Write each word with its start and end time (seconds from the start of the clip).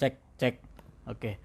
Cek, 0.00 0.16
cek. 0.40 0.54
Oke. 1.12 1.36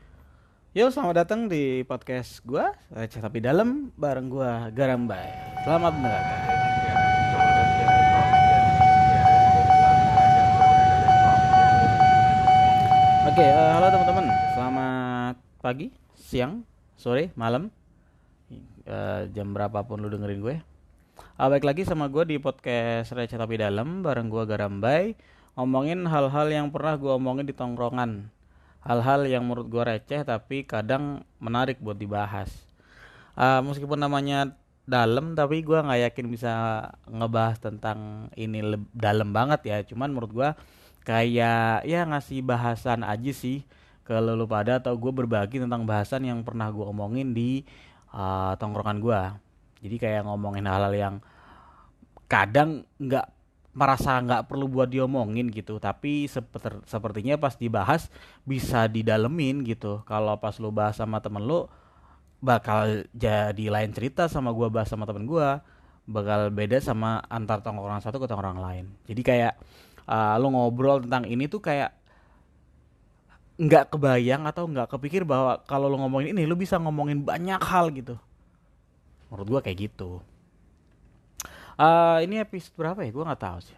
Yo, 0.71 0.87
selamat 0.87 1.27
datang 1.27 1.51
di 1.51 1.83
podcast 1.83 2.39
gua, 2.47 2.71
Receh 2.87 3.19
Tapi 3.19 3.43
Dalam, 3.43 3.91
bareng 3.99 4.31
gua 4.31 4.71
Garambay. 4.71 5.27
Selamat 5.67 5.91
mendengarkan. 5.91 6.39
Oke, 13.27 13.43
eh, 13.43 13.71
halo 13.75 13.87
teman-teman. 13.91 14.25
Selamat 14.55 15.35
pagi, 15.59 15.91
siang, 16.15 16.63
sore, 16.95 17.35
malam. 17.35 17.67
Eh, 18.87 19.21
jam 19.35 19.51
berapapun 19.51 19.99
lu 19.99 20.07
dengerin 20.07 20.39
gue. 20.39 20.55
Ah, 21.35 21.51
baik 21.51 21.67
lagi 21.67 21.83
sama 21.83 22.07
gue 22.07 22.23
di 22.23 22.39
podcast 22.39 23.11
Receh 23.11 23.35
Tapi 23.35 23.59
Dalam, 23.59 23.99
bareng 23.99 24.31
gua 24.31 24.47
Garambay. 24.47 25.11
Ngomongin 25.59 26.07
hal-hal 26.07 26.47
yang 26.47 26.71
pernah 26.71 26.95
gua 26.95 27.19
omongin 27.19 27.43
di 27.43 27.51
tongkrongan 27.51 28.31
hal-hal 28.85 29.25
yang 29.25 29.43
menurut 29.43 29.67
gue 29.67 29.83
receh 29.83 30.21
tapi 30.21 30.63
kadang 30.63 31.25
menarik 31.41 31.81
buat 31.81 31.97
dibahas. 31.97 32.53
Uh, 33.35 33.59
meskipun 33.65 33.99
namanya 33.99 34.55
dalam 34.85 35.33
tapi 35.33 35.65
gue 35.65 35.75
nggak 35.75 36.13
yakin 36.13 36.25
bisa 36.29 36.53
ngebahas 37.09 37.57
tentang 37.57 38.29
ini 38.37 38.61
dalam 38.93 39.33
banget 39.33 39.61
ya. 39.65 39.77
Cuman 39.81 40.13
menurut 40.13 40.31
gue 40.31 40.49
kayak 41.05 41.83
ya 41.83 42.01
ngasih 42.05 42.45
bahasan 42.45 43.01
aja 43.05 43.33
sih 43.33 43.65
ke 44.05 44.13
lu 44.21 44.45
pada 44.45 44.77
atau 44.77 44.93
gue 44.93 45.09
berbagi 45.09 45.57
tentang 45.57 45.85
bahasan 45.89 46.29
yang 46.29 46.45
pernah 46.45 46.69
gue 46.69 46.85
omongin 46.85 47.33
di 47.33 47.65
uh, 48.13 48.53
tongkrongan 48.57 49.01
gue 49.01 49.21
jadi 49.81 49.95
kayak 49.97 50.21
ngomongin 50.29 50.65
hal-hal 50.69 50.93
yang 50.93 51.15
kadang 52.29 52.85
nggak 53.01 53.25
merasa 53.75 54.15
nggak 54.23 54.47
perlu 54.47 54.71
buat 54.71 54.87
diomongin 54.87 55.51
gitu. 55.51 55.77
Tapi 55.77 56.31
seperti, 56.31 56.79
sepertinya 56.87 57.35
pas 57.35 57.59
dibahas 57.59 58.07
bisa 58.47 58.87
didalemin 58.87 59.67
gitu. 59.67 60.01
Kalau 60.07 60.39
pas 60.39 60.55
lu 60.57 60.71
bahas 60.71 60.95
sama 60.95 61.19
temen 61.19 61.43
lu 61.43 61.67
bakal 62.39 63.03
jadi 63.11 63.67
lain 63.67 63.91
cerita 63.91 64.31
sama 64.31 64.55
gua 64.55 64.71
bahas 64.71 64.87
sama 64.87 65.03
temen 65.03 65.27
gua. 65.27 65.59
Bakal 66.07 66.55
beda 66.55 66.79
sama 66.79 67.19
antar 67.27 67.59
tongkrongan 67.59 67.99
satu 67.99 68.23
ke 68.23 68.31
tongkrongan 68.31 68.63
lain. 68.63 68.85
Jadi 69.11 69.21
kayak 69.21 69.53
uh, 70.07 70.39
lu 70.39 70.55
ngobrol 70.55 71.03
tentang 71.03 71.27
ini 71.27 71.51
tuh 71.51 71.59
kayak 71.59 71.91
nggak 73.55 73.91
kebayang 73.91 74.47
atau 74.47 74.67
nggak 74.67 74.91
kepikir 74.91 75.23
bahwa 75.23 75.63
kalau 75.67 75.87
lu 75.91 75.99
ngomongin 75.99 76.35
ini 76.35 76.47
lu 76.47 76.55
bisa 76.55 76.79
ngomongin 76.79 77.27
banyak 77.27 77.59
hal 77.59 77.91
gitu. 77.91 78.15
Menurut 79.27 79.47
gua 79.51 79.59
kayak 79.59 79.91
gitu 79.91 80.23
Uh, 81.75 82.23
ini 82.23 82.39
episode 82.39 82.75
berapa 82.79 83.03
ya? 83.03 83.11
Gue 83.11 83.23
nggak 83.27 83.41
tahu 83.43 83.59
sih. 83.59 83.77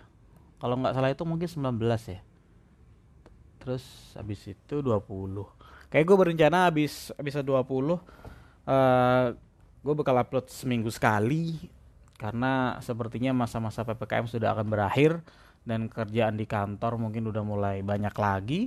Kalau 0.62 0.78
nggak 0.78 0.94
salah 0.94 1.10
itu 1.10 1.24
mungkin 1.26 1.50
19 1.50 1.82
ya. 2.14 2.22
Terus 3.58 3.86
habis 4.14 4.42
itu 4.46 4.76
20. 4.86 5.02
Kayak 5.90 6.06
gue 6.06 6.18
berencana 6.18 6.70
habis 6.70 7.10
habis 7.18 7.34
20 7.34 7.48
uh, 7.50 7.98
gue 9.82 9.94
bakal 9.96 10.20
upload 10.20 10.52
seminggu 10.52 10.92
sekali 10.92 11.72
karena 12.20 12.76
sepertinya 12.84 13.32
masa-masa 13.32 13.88
PPKM 13.88 14.28
sudah 14.28 14.52
akan 14.58 14.68
berakhir 14.68 15.22
dan 15.64 15.88
kerjaan 15.88 16.36
di 16.36 16.44
kantor 16.50 16.98
mungkin 17.00 17.30
udah 17.30 17.44
mulai 17.46 17.78
banyak 17.82 18.14
lagi. 18.14 18.62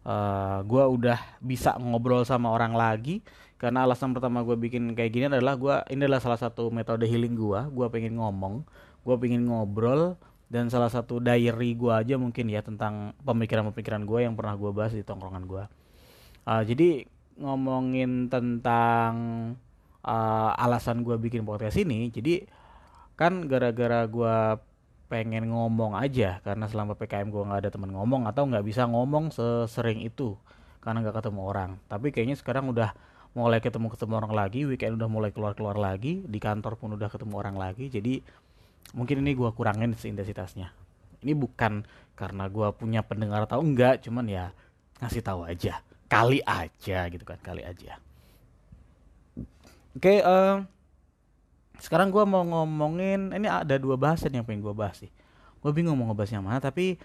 Uh, 0.00 0.64
gue 0.64 0.80
udah 0.80 1.20
bisa 1.44 1.76
ngobrol 1.76 2.24
sama 2.24 2.48
orang 2.48 2.72
lagi 2.72 3.20
karena 3.60 3.84
alasan 3.84 4.16
pertama 4.16 4.40
gue 4.40 4.56
bikin 4.56 4.96
kayak 4.96 5.12
gini 5.12 5.24
adalah 5.28 5.54
gue 5.60 5.74
ini 5.92 6.08
adalah 6.08 6.24
salah 6.24 6.40
satu 6.40 6.72
metode 6.72 7.04
healing 7.04 7.36
gue 7.36 7.60
gue 7.68 7.86
pengen 7.92 8.16
ngomong 8.16 8.64
gue 9.04 9.16
pengen 9.20 9.44
ngobrol 9.44 10.16
dan 10.48 10.72
salah 10.72 10.88
satu 10.88 11.20
diary 11.20 11.76
gue 11.76 11.92
aja 11.92 12.16
mungkin 12.16 12.48
ya 12.48 12.64
tentang 12.64 13.12
pemikiran-pemikiran 13.20 14.08
gue 14.08 14.18
yang 14.24 14.32
pernah 14.32 14.56
gue 14.56 14.70
bahas 14.72 14.96
di 14.96 15.04
tongkrongan 15.04 15.44
gue 15.44 15.64
uh, 16.48 16.62
jadi 16.64 17.04
ngomongin 17.36 18.32
tentang 18.32 19.12
uh, 20.08 20.50
alasan 20.56 21.04
gue 21.04 21.20
bikin 21.20 21.44
podcast 21.44 21.76
ini 21.76 22.08
jadi 22.08 22.48
kan 23.20 23.44
gara-gara 23.44 24.08
gue 24.08 24.36
pengen 25.12 25.52
ngomong 25.52 26.00
aja 26.00 26.40
karena 26.40 26.64
selama 26.64 26.96
PKM 26.96 27.28
gue 27.28 27.42
nggak 27.44 27.60
ada 27.68 27.70
teman 27.70 27.92
ngomong 27.92 28.24
atau 28.24 28.48
nggak 28.48 28.64
bisa 28.64 28.88
ngomong 28.88 29.28
sesering 29.28 30.00
itu 30.00 30.40
karena 30.80 31.04
nggak 31.04 31.20
ketemu 31.20 31.40
orang. 31.44 31.70
Tapi 31.86 32.08
kayaknya 32.10 32.36
sekarang 32.40 32.72
udah 32.72 32.96
mulai 33.30 33.62
ketemu 33.62 33.94
ketemu 33.94 34.18
orang 34.18 34.34
lagi 34.34 34.66
weekend 34.66 34.98
udah 34.98 35.06
mulai 35.06 35.30
keluar 35.30 35.54
keluar 35.54 35.78
lagi 35.78 36.26
di 36.26 36.38
kantor 36.42 36.74
pun 36.74 36.98
udah 36.98 37.06
ketemu 37.06 37.34
orang 37.38 37.54
lagi. 37.54 37.86
Jadi 37.86 38.18
mungkin 38.94 39.22
ini 39.22 39.38
gue 39.38 39.50
kurangin 39.54 39.94
intensitasnya. 39.94 40.74
Ini 41.22 41.32
bukan 41.36 41.86
karena 42.18 42.50
gue 42.50 42.68
punya 42.74 43.06
pendengar 43.06 43.46
atau 43.46 43.62
enggak 43.62 44.02
cuman 44.02 44.26
ya 44.26 44.44
ngasih 44.98 45.22
tahu 45.22 45.46
aja. 45.46 45.78
Kali 46.10 46.42
aja 46.42 47.06
gitu 47.06 47.22
kan 47.22 47.38
kali 47.38 47.62
aja. 47.62 48.02
Oke 49.90 50.18
okay, 50.18 50.18
uh, 50.22 50.30
eh, 50.30 50.56
sekarang 51.78 52.10
gue 52.10 52.22
mau 52.26 52.42
ngomongin 52.42 53.30
ini 53.30 53.46
ada 53.46 53.78
dua 53.78 53.94
bahasan 53.94 54.34
yang 54.34 54.42
pengen 54.42 54.66
gue 54.66 54.74
bahas 54.74 54.98
sih. 55.06 55.10
Gue 55.62 55.70
bingung 55.70 55.94
mau 55.94 56.10
ngebahas 56.10 56.34
yang 56.34 56.42
mana 56.42 56.58
tapi 56.58 56.98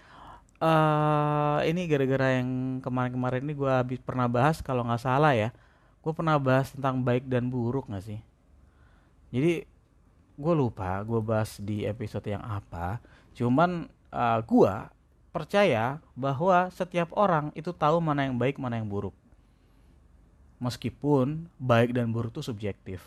uh, 0.58 1.62
ini 1.62 1.86
gara-gara 1.86 2.42
yang 2.42 2.80
kemarin-kemarin 2.82 3.46
ini 3.46 3.54
gue 3.54 3.70
habis 3.70 4.00
pernah 4.02 4.26
bahas 4.26 4.58
kalau 4.58 4.82
nggak 4.82 5.02
salah 5.02 5.30
ya 5.36 5.54
gue 6.06 6.14
pernah 6.14 6.38
bahas 6.38 6.70
tentang 6.70 7.02
baik 7.02 7.26
dan 7.26 7.50
buruk 7.50 7.90
gak 7.90 8.06
sih? 8.06 8.22
Jadi 9.34 9.66
gue 10.38 10.54
lupa 10.54 11.02
gue 11.02 11.18
bahas 11.18 11.58
di 11.58 11.82
episode 11.82 12.30
yang 12.30 12.46
apa. 12.46 13.02
Cuman 13.34 13.90
uh, 14.14 14.38
gue 14.46 14.74
percaya 15.34 15.98
bahwa 16.14 16.70
setiap 16.70 17.10
orang 17.18 17.50
itu 17.58 17.74
tahu 17.74 17.98
mana 17.98 18.30
yang 18.30 18.38
baik 18.38 18.54
mana 18.62 18.78
yang 18.78 18.86
buruk. 18.86 19.18
Meskipun 20.62 21.50
baik 21.58 21.90
dan 21.90 22.14
buruk 22.14 22.38
itu 22.38 22.54
subjektif. 22.54 23.02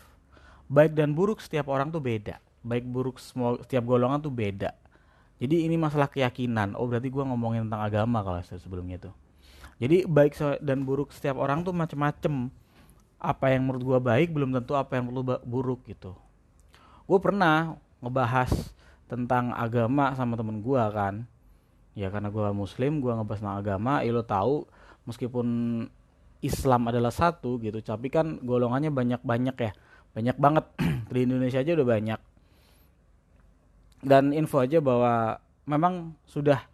Baik 0.68 0.92
dan 0.92 1.16
buruk 1.16 1.40
setiap 1.40 1.72
orang 1.72 1.88
tuh 1.88 2.04
beda. 2.04 2.36
Baik 2.60 2.84
buruk 2.84 3.16
semua 3.16 3.56
setiap 3.64 3.88
golongan 3.88 4.20
tuh 4.20 4.30
beda. 4.30 4.76
Jadi 5.40 5.64
ini 5.64 5.80
masalah 5.80 6.12
keyakinan. 6.12 6.76
Oh 6.76 6.84
berarti 6.84 7.08
gue 7.08 7.24
ngomongin 7.24 7.64
tentang 7.64 7.80
agama 7.80 8.20
kalau 8.20 8.44
sebelumnya 8.44 9.00
tuh. 9.00 9.16
Jadi 9.80 10.04
baik 10.04 10.36
dan 10.60 10.84
buruk 10.84 11.08
setiap 11.16 11.40
orang 11.40 11.64
tuh 11.64 11.72
macem-macem 11.72 12.52
apa 13.20 13.52
yang 13.52 13.68
menurut 13.68 13.84
gue 13.84 13.98
baik 14.00 14.32
belum 14.32 14.56
tentu 14.56 14.72
apa 14.72 14.96
yang 14.96 15.12
perlu 15.12 15.22
buruk 15.44 15.84
gitu. 15.84 16.16
Gue 17.04 17.20
pernah 17.20 17.76
ngebahas 18.00 18.48
tentang 19.06 19.52
agama 19.52 20.16
sama 20.16 20.40
temen 20.40 20.64
gue 20.64 20.80
kan. 20.90 21.28
Ya 21.92 22.08
karena 22.08 22.32
gue 22.32 22.48
muslim 22.56 23.04
gue 23.04 23.12
ngebahas 23.12 23.40
tentang 23.44 23.58
agama 23.60 24.00
ya 24.00 24.10
lo 24.16 24.24
tahu 24.24 24.64
meskipun 25.04 25.46
Islam 26.40 26.88
adalah 26.88 27.12
satu 27.12 27.60
gitu 27.60 27.84
tapi 27.84 28.08
kan 28.08 28.40
golongannya 28.40 28.88
banyak 28.88 29.20
banyak 29.20 29.56
ya. 29.60 29.72
Banyak 30.16 30.36
banget. 30.40 30.64
Di 31.12 31.20
Indonesia 31.28 31.60
aja 31.60 31.76
udah 31.76 31.86
banyak. 31.86 32.20
Dan 34.00 34.32
info 34.32 34.64
aja 34.64 34.80
bahwa 34.80 35.36
memang 35.68 36.16
sudah 36.24 36.64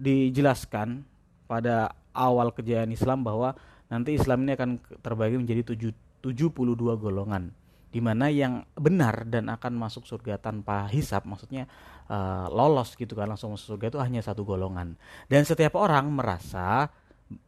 dijelaskan 0.00 1.04
pada 1.44 1.92
awal 2.14 2.50
kejayaan 2.54 2.90
Islam 2.90 3.22
bahwa 3.22 3.54
nanti 3.90 4.14
Islam 4.14 4.46
ini 4.46 4.54
akan 4.54 4.70
terbagi 5.02 5.36
menjadi 5.38 5.74
7, 5.74 6.22
72 6.22 6.76
golongan 7.00 7.54
di 7.90 7.98
mana 7.98 8.30
yang 8.30 8.62
benar 8.78 9.26
dan 9.26 9.50
akan 9.50 9.74
masuk 9.74 10.06
surga 10.06 10.38
tanpa 10.38 10.86
hisap 10.94 11.26
maksudnya 11.26 11.66
uh, 12.06 12.46
lolos 12.46 12.94
gitu 12.94 13.18
kan 13.18 13.26
langsung 13.26 13.50
masuk 13.50 13.74
surga 13.76 13.90
itu 13.90 13.98
hanya 13.98 14.22
satu 14.22 14.46
golongan. 14.46 14.94
Dan 15.26 15.42
setiap 15.42 15.74
orang 15.74 16.06
merasa 16.06 16.86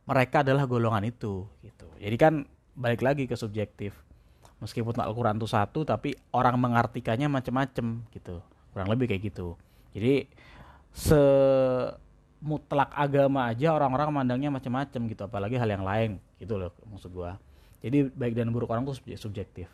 mereka 0.07 0.43
adalah 0.43 0.67
golongan 0.67 1.07
itu 1.07 1.47
gitu. 1.63 1.87
Jadi 1.99 2.17
kan 2.19 2.43
balik 2.75 3.07
lagi 3.07 3.31
ke 3.31 3.39
subjektif. 3.39 3.95
Meskipun 4.59 4.95
Al-Quran 4.99 5.39
itu 5.39 5.47
satu 5.51 5.87
tapi 5.87 6.15
orang 6.35 6.59
mengartikannya 6.59 7.31
macam-macam 7.31 8.03
gitu. 8.11 8.43
Kurang 8.75 8.91
lebih 8.91 9.15
kayak 9.15 9.23
gitu. 9.31 9.55
Jadi 9.95 10.27
se 10.91 11.23
mutlak 12.43 12.91
agama 12.93 13.47
aja 13.47 13.71
orang-orang 13.71 14.11
mandangnya 14.11 14.51
macam-macam 14.51 15.01
gitu 15.07 15.23
apalagi 15.23 15.55
hal 15.57 15.71
yang 15.71 15.87
lain 15.87 16.19
gitu 16.43 16.59
loh 16.59 16.75
maksud 16.91 17.15
gua. 17.15 17.39
Jadi 17.83 18.11
baik 18.11 18.35
dan 18.39 18.51
buruk 18.51 18.71
orang 18.71 18.87
tuh 18.87 18.99
subjektif. 19.19 19.67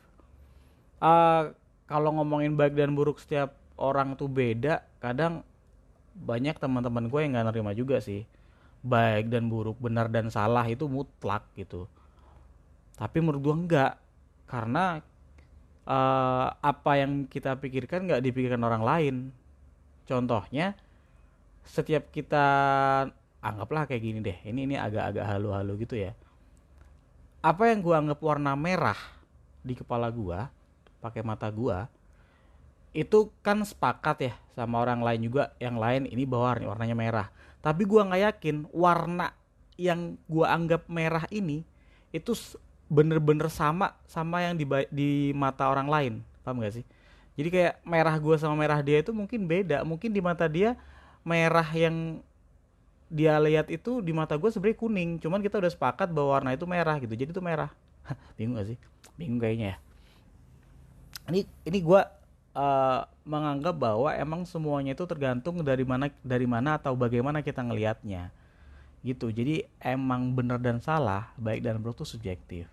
Uh, 1.01 1.53
kalau 1.89 2.13
ngomongin 2.17 2.57
baik 2.57 2.77
dan 2.77 2.93
buruk 2.93 3.21
setiap 3.21 3.57
orang 3.81 4.17
tuh 4.17 4.29
beda 4.29 4.85
kadang 5.01 5.45
banyak 6.19 6.59
teman-teman 6.59 7.07
gue 7.07 7.21
yang 7.23 7.33
nggak 7.37 7.47
nerima 7.53 7.73
juga 7.77 8.01
sih. 8.01 8.25
Baik 8.81 9.29
dan 9.29 9.53
buruk 9.53 9.77
benar 9.79 10.09
dan 10.09 10.33
salah 10.33 10.65
itu 10.69 10.89
mutlak 10.89 11.45
gitu. 11.55 11.89
Tapi 12.97 13.17
menurut 13.21 13.41
gue 13.45 13.55
enggak 13.55 13.93
karena 14.49 15.05
uh, 15.85 16.49
apa 16.59 16.93
yang 16.99 17.29
kita 17.29 17.57
pikirkan 17.61 18.09
nggak 18.09 18.25
dipikirkan 18.25 18.63
orang 18.65 18.83
lain. 18.83 19.15
Contohnya 20.09 20.75
setiap 21.69 22.09
kita 22.09 22.45
anggaplah 23.45 23.85
kayak 23.85 24.03
gini 24.03 24.19
deh 24.25 24.39
ini 24.49 24.65
ini 24.65 24.75
agak-agak 24.75 25.25
halu-halu 25.29 25.85
gitu 25.85 26.01
ya. 26.01 26.17
Apa 27.45 27.71
yang 27.71 27.85
gua 27.85 28.03
anggap 28.03 28.19
warna 28.19 28.57
merah 28.59 28.99
di 29.63 29.77
kepala 29.77 30.09
gua 30.11 30.51
pakai 30.99 31.23
mata 31.23 31.47
gua 31.53 31.87
itu 32.97 33.31
kan 33.45 33.63
sepakat 33.63 34.33
ya 34.33 34.35
sama 34.57 34.83
orang 34.83 35.05
lain 35.05 35.31
juga 35.31 35.55
yang 35.63 35.79
lain 35.79 36.09
ini 36.09 36.25
bahwa 36.25 36.75
warnanya 36.75 36.97
merah. 36.97 37.29
Tapi 37.61 37.85
gua 37.85 38.09
nggak 38.09 38.23
yakin 38.33 38.57
warna 38.75 39.31
yang 39.79 40.19
gua 40.27 40.57
anggap 40.57 40.89
merah 40.91 41.29
ini 41.31 41.63
itu 42.11 42.35
bener-bener 42.89 43.53
sama 43.53 43.93
sama 44.09 44.41
yang 44.41 44.57
di 44.57 44.65
di 44.89 45.31
mata 45.37 45.69
orang 45.69 45.87
lain. 45.87 46.15
Paham 46.43 46.65
gak 46.65 46.81
sih? 46.81 46.85
Jadi 47.39 47.49
kayak 47.55 47.75
merah 47.85 48.17
gua 48.19 48.35
sama 48.41 48.57
merah 48.59 48.81
dia 48.83 48.99
itu 48.99 49.15
mungkin 49.15 49.47
beda. 49.47 49.87
Mungkin 49.87 50.11
di 50.11 50.19
mata 50.19 50.51
dia 50.51 50.75
merah 51.27 51.67
yang 51.75 52.21
dia 53.09 53.41
lihat 53.41 53.73
itu 53.73 54.05
di 54.05 54.13
mata 54.13 54.37
gue 54.37 54.51
sebenarnya 54.53 54.79
kuning. 54.79 55.11
Cuman 55.23 55.41
kita 55.41 55.57
udah 55.59 55.73
sepakat 55.73 56.13
bahwa 56.13 56.39
warna 56.39 56.51
itu 56.53 56.69
merah 56.69 56.97
gitu. 57.01 57.15
Jadi 57.15 57.31
itu 57.33 57.43
merah. 57.43 57.73
Bingung 58.37 58.61
gak 58.61 58.75
sih? 58.75 58.79
Bingung 59.17 59.41
kayaknya 59.41 59.75
ya. 59.75 59.77
Ini 61.29 61.41
ini 61.69 61.79
gue 61.85 62.01
uh, 62.57 63.01
menganggap 63.29 63.77
bahwa 63.77 64.13
emang 64.17 64.49
semuanya 64.49 64.97
itu 64.97 65.05
tergantung 65.05 65.61
dari 65.61 65.85
mana 65.85 66.09
dari 66.25 66.49
mana 66.49 66.77
atau 66.81 66.97
bagaimana 66.97 67.41
kita 67.41 67.65
ngelihatnya. 67.65 68.33
Gitu. 69.05 69.31
Jadi 69.33 69.65
emang 69.81 70.35
benar 70.37 70.61
dan 70.61 70.83
salah 70.83 71.33
baik 71.41 71.65
dan 71.65 71.81
buruk 71.81 72.03
itu 72.03 72.17
subjektif. 72.17 72.65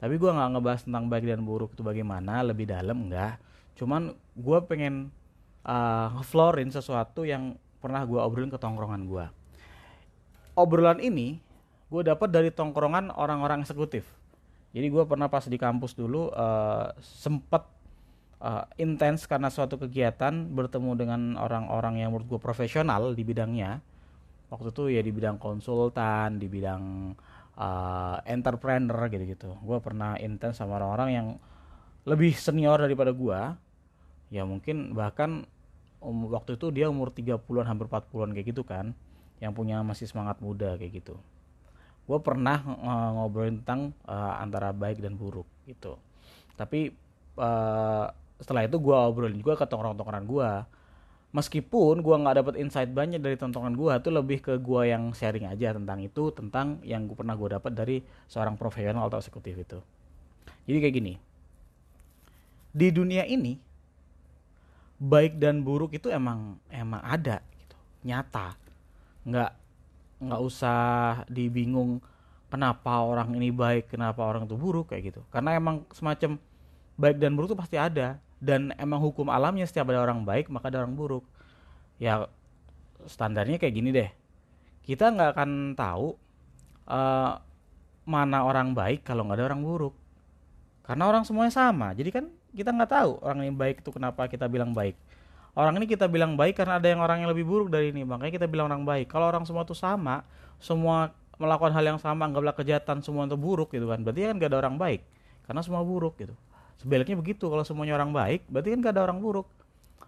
Tapi 0.00 0.16
gue 0.16 0.30
nggak 0.32 0.56
ngebahas 0.56 0.82
tentang 0.86 1.06
baik 1.12 1.28
dan 1.28 1.44
buruk 1.44 1.76
itu 1.76 1.84
bagaimana 1.84 2.40
lebih 2.40 2.64
dalam 2.66 3.10
enggak 3.10 3.38
cuman 3.80 4.12
gue 4.36 4.58
pengen 4.68 5.08
uh, 5.64 6.12
ngeflorin 6.20 6.68
sesuatu 6.68 7.24
yang 7.24 7.56
pernah 7.80 8.04
gue 8.04 8.20
obrolin 8.20 8.52
ke 8.52 8.60
tongkrongan 8.60 9.08
gue 9.08 9.24
obrolan 10.60 11.00
ini 11.00 11.40
gue 11.90 12.02
dapat 12.06 12.30
dari 12.30 12.54
tongkrongan 12.54 13.10
orang-orang 13.10 13.66
eksekutif. 13.66 14.06
Jadi 14.70 14.86
gue 14.86 15.02
pernah 15.02 15.26
pas 15.26 15.42
di 15.42 15.58
kampus 15.58 15.98
dulu 15.98 16.30
uh, 16.30 16.94
sempet 17.02 17.66
uh, 18.38 18.62
intens 18.78 19.26
karena 19.26 19.50
suatu 19.50 19.74
kegiatan 19.74 20.30
bertemu 20.54 20.90
dengan 20.94 21.20
orang-orang 21.34 21.98
yang 21.98 22.14
menurut 22.14 22.38
gue 22.38 22.40
profesional 22.40 23.10
di 23.18 23.26
bidangnya. 23.26 23.82
Waktu 24.54 24.70
itu 24.70 24.82
ya 24.94 25.02
di 25.02 25.10
bidang 25.10 25.42
konsultan 25.42 26.38
di 26.38 26.46
bidang 26.46 27.14
uh, 27.58 28.16
entrepreneur 28.22 29.10
gitu-gitu. 29.10 29.58
Gue 29.58 29.82
pernah 29.82 30.14
intens 30.22 30.62
sama 30.62 30.78
orang-orang 30.78 31.10
yang 31.10 31.26
lebih 32.06 32.38
senior 32.38 32.78
daripada 32.78 33.10
gue 33.10 33.40
ya 34.30 34.46
mungkin 34.46 34.94
bahkan 34.94 35.42
um, 36.00 36.28
waktu 36.32 36.56
itu 36.56 36.72
dia 36.74 36.88
umur 36.88 37.12
30-an 37.12 37.66
hampir 37.68 37.86
40-an 37.88 38.30
kayak 38.36 38.46
gitu 38.52 38.62
kan. 38.66 38.92
Yang 39.40 39.52
punya 39.56 39.80
masih 39.80 40.04
semangat 40.04 40.40
muda 40.44 40.76
kayak 40.76 41.00
gitu. 41.00 41.16
Gue 42.04 42.18
pernah 42.20 42.60
uh, 42.60 43.10
ngobrolin 43.16 43.62
tentang 43.64 43.96
uh, 44.04 44.36
antara 44.40 44.74
baik 44.74 45.00
dan 45.00 45.16
buruk 45.16 45.46
gitu. 45.64 45.96
Tapi 46.58 46.92
uh, 47.40 48.10
setelah 48.40 48.64
itu 48.64 48.76
gue 48.80 48.96
obrolin 48.96 49.36
juga 49.36 49.56
ke 49.56 49.68
tongkrong-tongkrongan 49.68 50.26
gue 50.26 50.50
meskipun 51.30 52.02
gue 52.02 52.16
nggak 52.26 52.36
dapet 52.42 52.54
insight 52.58 52.90
banyak 52.90 53.22
dari 53.22 53.38
tontonan 53.38 53.78
gue 53.78 53.92
itu 53.94 54.10
lebih 54.10 54.38
ke 54.42 54.58
gue 54.58 54.82
yang 54.90 55.14
sharing 55.14 55.46
aja 55.46 55.78
tentang 55.78 56.02
itu 56.02 56.34
tentang 56.34 56.82
yang 56.82 57.06
gue 57.06 57.14
pernah 57.14 57.38
gue 57.38 57.48
dapat 57.54 57.72
dari 57.76 57.96
seorang 58.26 58.58
profesional 58.58 59.06
atau 59.06 59.22
eksekutif 59.22 59.54
itu. 59.54 59.78
Jadi 60.66 60.78
kayak 60.82 60.94
gini. 60.94 61.14
Di 62.70 62.88
dunia 62.94 63.26
ini 63.26 63.58
baik 65.00 65.40
dan 65.40 65.64
buruk 65.64 65.96
itu 65.96 66.12
emang 66.12 66.60
emang 66.68 67.00
ada 67.00 67.40
gitu. 67.56 67.76
Nyata. 68.04 68.52
Nggak 69.24 69.52
nggak 70.20 70.40
usah 70.44 70.80
dibingung 71.32 72.04
kenapa 72.52 73.00
orang 73.00 73.32
ini 73.40 73.48
baik 73.48 73.88
kenapa 73.96 74.20
orang 74.28 74.44
itu 74.44 74.60
buruk 74.60 74.92
kayak 74.92 75.16
gitu. 75.16 75.20
Karena 75.32 75.56
emang 75.56 75.88
semacam 75.96 76.36
baik 77.00 77.16
dan 77.16 77.32
buruk 77.32 77.56
itu 77.56 77.58
pasti 77.58 77.76
ada. 77.80 78.20
Dan 78.40 78.72
emang 78.76 79.00
hukum 79.00 79.28
alamnya 79.28 79.68
setiap 79.68 79.88
ada 79.92 80.04
orang 80.04 80.24
baik 80.24 80.52
maka 80.52 80.68
ada 80.68 80.84
orang 80.84 80.92
buruk. 80.92 81.24
Ya 81.96 82.28
standarnya 83.08 83.56
kayak 83.56 83.74
gini 83.74 83.90
deh. 83.92 84.12
Kita 84.84 85.08
nggak 85.08 85.32
akan 85.32 85.50
tahu 85.76 86.12
uh, 86.88 87.40
mana 88.04 88.38
orang 88.44 88.76
baik 88.76 89.04
kalau 89.08 89.24
nggak 89.24 89.40
ada 89.40 89.48
orang 89.48 89.64
buruk. 89.64 89.94
Karena 90.84 91.08
orang 91.08 91.24
semuanya 91.24 91.52
sama. 91.52 91.92
Jadi 91.96 92.10
kan 92.12 92.26
kita 92.54 92.70
nggak 92.74 92.90
tahu 92.90 93.10
orang 93.22 93.46
yang 93.46 93.56
baik 93.56 93.82
itu 93.82 93.90
kenapa 93.94 94.26
kita 94.26 94.50
bilang 94.50 94.74
baik. 94.74 94.98
Orang 95.54 95.74
ini 95.82 95.86
kita 95.90 96.06
bilang 96.06 96.38
baik 96.38 96.54
karena 96.54 96.78
ada 96.78 96.86
yang 96.86 97.02
orang 97.02 97.26
yang 97.26 97.30
lebih 97.30 97.42
buruk 97.42 97.68
dari 97.74 97.90
ini. 97.90 98.06
Makanya 98.06 98.32
kita 98.38 98.46
bilang 98.46 98.70
orang 98.70 98.86
baik. 98.86 99.10
Kalau 99.10 99.26
orang 99.26 99.42
semua 99.42 99.66
itu 99.66 99.74
sama 99.74 100.22
semua 100.62 101.10
melakukan 101.40 101.72
hal 101.72 101.84
yang 101.96 101.98
sama 101.98 102.28
anggaplah 102.28 102.52
kejahatan 102.52 103.00
semua 103.00 103.24
itu 103.24 103.34
buruk 103.34 103.72
gitu 103.72 103.88
kan 103.88 104.04
berarti 104.04 104.28
kan 104.28 104.36
gak 104.38 104.50
ada 104.52 104.58
orang 104.60 104.76
baik. 104.76 105.00
Karena 105.48 105.60
semua 105.64 105.82
buruk 105.82 106.20
gitu. 106.20 106.36
Sebaliknya 106.78 107.16
begitu 107.18 107.50
kalau 107.50 107.64
semuanya 107.66 107.98
orang 107.98 108.14
baik 108.14 108.46
berarti 108.46 108.68
kan 108.76 108.78
gak 108.84 108.92
ada 108.94 109.02
orang 109.10 109.18
buruk. 109.18 109.48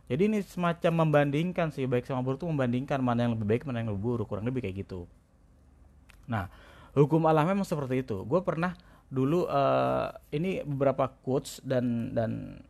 Jadi 0.07 0.23
ini 0.29 0.39
semacam 0.45 0.93
membandingkan 1.09 1.73
sih 1.73 1.89
baik 1.89 2.05
sama 2.07 2.21
buruk 2.21 2.45
itu 2.45 2.47
membandingkan 2.47 3.01
mana 3.01 3.27
yang 3.27 3.33
lebih 3.35 3.47
baik 3.49 3.63
mana 3.67 3.83
yang 3.83 3.91
lebih 3.91 4.03
buruk. 4.03 4.27
Kurang 4.31 4.47
lebih 4.47 4.63
kayak 4.63 4.87
gitu. 4.87 5.11
Nah 6.29 6.47
hukum 6.95 7.25
alam 7.27 7.49
memang 7.49 7.67
seperti 7.67 8.05
itu. 8.07 8.23
Gue 8.29 8.45
pernah 8.45 8.77
dulu 9.13 9.45
uh, 9.45 10.09
ini 10.33 10.65
beberapa 10.65 11.13
quotes 11.21 11.61
dan 11.61 12.17
dan 12.17 12.65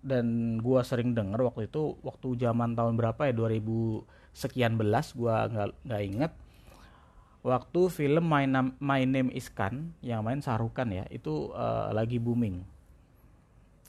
dan 0.00 0.58
gue 0.58 0.80
sering 0.82 1.12
denger 1.12 1.44
waktu 1.44 1.68
itu 1.68 2.00
waktu 2.00 2.40
zaman 2.40 2.72
tahun 2.72 2.96
berapa 2.96 3.28
ya 3.28 3.36
2000 3.36 4.32
sekian 4.32 4.80
belas 4.80 5.12
gue 5.12 5.30
nggak 5.30 5.68
nggak 5.84 6.02
inget. 6.08 6.32
Waktu 7.42 7.90
film 7.90 8.24
My 8.24 8.46
Name, 8.46 8.78
My 8.78 9.02
Name 9.02 9.34
Is 9.34 9.50
Khan 9.50 9.92
yang 9.98 10.22
main 10.22 10.38
Sarukan 10.40 10.88
ya 10.94 11.04
itu 11.10 11.50
uh, 11.52 11.90
lagi 11.90 12.22
booming. 12.22 12.62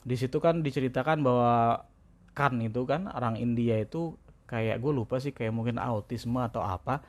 Di 0.04 0.18
situ 0.18 0.42
kan 0.42 0.60
diceritakan 0.60 1.22
bahwa 1.22 1.86
kan 2.34 2.58
itu 2.60 2.82
kan 2.84 3.06
orang 3.08 3.38
India 3.38 3.78
itu 3.78 4.18
kayak 4.50 4.82
gue 4.82 4.92
lupa 4.92 5.22
sih 5.22 5.32
kayak 5.32 5.54
mungkin 5.54 5.80
autisme 5.80 6.36
atau 6.42 6.60
apa 6.60 7.00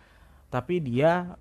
tapi 0.53 0.79
dia 0.79 1.35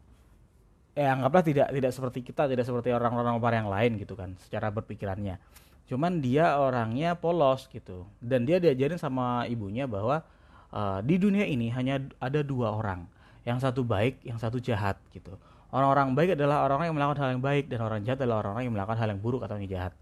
eh 0.95 1.11
anggaplah 1.11 1.43
tidak 1.43 1.69
tidak 1.75 1.91
seperti 1.91 2.23
kita 2.23 2.47
tidak 2.47 2.63
seperti 2.63 2.95
orang-orang 2.95 3.43
yang 3.43 3.71
lain 3.71 3.93
gitu 3.99 4.15
kan 4.15 4.39
secara 4.39 4.71
berpikirannya. 4.71 5.43
Cuman 5.91 6.23
dia 6.23 6.57
orangnya 6.57 7.19
polos 7.19 7.69
gitu. 7.69 8.09
Dan 8.23 8.49
dia 8.49 8.57
diajarin 8.57 8.97
sama 8.97 9.45
ibunya 9.51 9.85
bahwa 9.85 10.25
uh, 10.73 11.03
di 11.05 11.21
dunia 11.21 11.45
ini 11.45 11.69
hanya 11.75 12.01
ada 12.23 12.41
dua 12.41 12.73
orang. 12.73 13.05
Yang 13.45 13.69
satu 13.69 13.85
baik 13.85 14.25
yang 14.25 14.41
satu 14.41 14.57
jahat 14.63 14.97
gitu. 15.13 15.37
Orang-orang 15.75 16.15
baik 16.15 16.39
adalah 16.39 16.65
orang-orang 16.65 16.89
yang 16.95 16.97
melakukan 16.97 17.21
hal 17.21 17.31
yang 17.35 17.45
baik 17.45 17.65
dan 17.69 17.79
orang 17.83 18.01
jahat 18.07 18.19
adalah 18.23 18.47
orang-orang 18.47 18.65
yang 18.71 18.75
melakukan 18.79 18.99
hal 19.03 19.09
yang 19.11 19.21
buruk 19.21 19.43
atau 19.45 19.59
yang 19.59 19.69
jahat. 19.69 19.93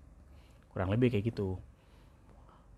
Kurang 0.70 0.92
lebih 0.92 1.10
kayak 1.10 1.32
gitu 1.32 1.58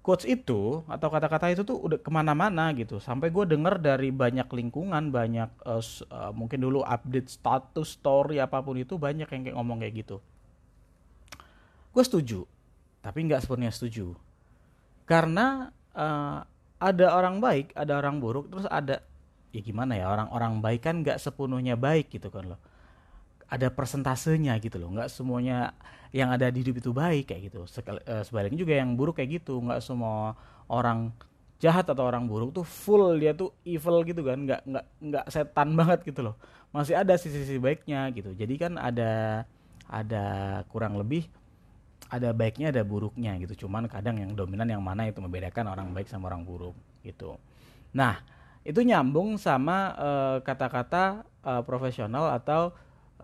quotes 0.04 0.28
itu 0.28 0.84
atau 0.84 1.08
kata-kata 1.08 1.48
itu 1.48 1.64
tuh 1.64 1.80
udah 1.80 1.96
ke 1.96 2.10
mana-mana 2.12 2.68
gitu. 2.76 3.00
Sampai 3.00 3.32
gue 3.32 3.48
denger 3.48 3.80
dari 3.80 4.12
banyak 4.12 4.44
lingkungan 4.52 5.08
banyak 5.08 5.48
uh, 5.64 5.80
uh, 5.80 6.32
mungkin 6.36 6.60
dulu 6.60 6.84
update 6.84 7.32
status 7.32 7.96
story 7.96 8.36
apa 8.36 8.60
pun 8.60 8.76
itu 8.76 9.00
banyak 9.00 9.24
yang 9.24 9.42
kayak 9.48 9.56
ngomong 9.56 9.80
kayak 9.80 10.04
gitu. 10.04 10.20
Gue 11.88 12.04
setuju 12.04 12.44
tapi 13.00 13.24
nggak 13.24 13.48
sepenuhnya 13.48 13.72
setuju. 13.72 14.12
Karena 15.08 15.72
uh, 15.96 16.44
ada 16.84 17.06
orang 17.16 17.40
baik 17.40 17.72
ada 17.72 17.96
orang 17.96 18.20
buruk 18.20 18.52
terus 18.52 18.68
ada 18.68 19.00
ya 19.56 19.60
gimana 19.64 19.96
ya 19.96 20.12
orang-orang 20.12 20.60
baik 20.60 20.84
kan 20.84 21.00
nggak 21.00 21.16
sepenuhnya 21.16 21.80
baik 21.80 22.12
gitu 22.12 22.28
kan 22.28 22.44
loh 22.44 22.60
ada 23.54 23.68
persentasenya 23.70 24.58
gitu 24.58 24.76
loh. 24.82 24.90
Nggak 24.90 25.08
semuanya 25.12 25.72
yang 26.14 26.30
ada 26.30 26.50
di 26.50 26.62
hidup 26.62 26.82
itu 26.82 26.90
baik 26.90 27.30
kayak 27.30 27.50
gitu. 27.50 27.58
Eh, 27.64 28.22
sebaliknya 28.26 28.58
juga 28.58 28.74
yang 28.78 28.94
buruk 28.98 29.18
kayak 29.18 29.42
gitu. 29.42 29.58
Nggak 29.62 29.80
semua 29.82 30.34
orang 30.66 31.14
jahat 31.62 31.86
atau 31.88 32.04
orang 32.04 32.26
buruk 32.26 32.52
tuh 32.52 32.66
full 32.66 33.16
dia 33.18 33.32
tuh 33.32 33.54
evil 33.62 34.02
gitu 34.02 34.22
kan. 34.26 34.38
Nggak 34.42 34.60
nggak 34.66 34.84
nggak 35.00 35.26
setan 35.30 35.68
banget 35.78 36.02
gitu 36.04 36.20
loh. 36.26 36.36
Masih 36.74 36.98
ada 36.98 37.14
sisi-sisi 37.14 37.56
baiknya 37.62 38.10
gitu. 38.10 38.34
Jadi 38.34 38.54
kan 38.58 38.72
ada 38.76 39.44
ada 39.86 40.24
kurang 40.72 40.98
lebih 40.98 41.28
ada 42.12 42.30
baiknya 42.30 42.70
ada 42.74 42.82
buruknya 42.82 43.38
gitu. 43.42 43.66
Cuman 43.66 43.86
kadang 43.86 44.18
yang 44.18 44.34
dominan 44.34 44.68
yang 44.68 44.82
mana 44.82 45.08
itu 45.08 45.18
membedakan 45.22 45.70
orang 45.70 45.90
baik 45.94 46.10
sama 46.10 46.30
orang 46.30 46.42
buruk 46.42 46.76
gitu. 47.02 47.38
Nah 47.94 48.20
itu 48.64 48.80
nyambung 48.80 49.36
sama 49.36 49.92
eh, 49.92 50.36
kata-kata 50.40 51.28
uh, 51.44 51.60
uh, 51.60 51.62
profesional 51.68 52.32
atau 52.32 52.72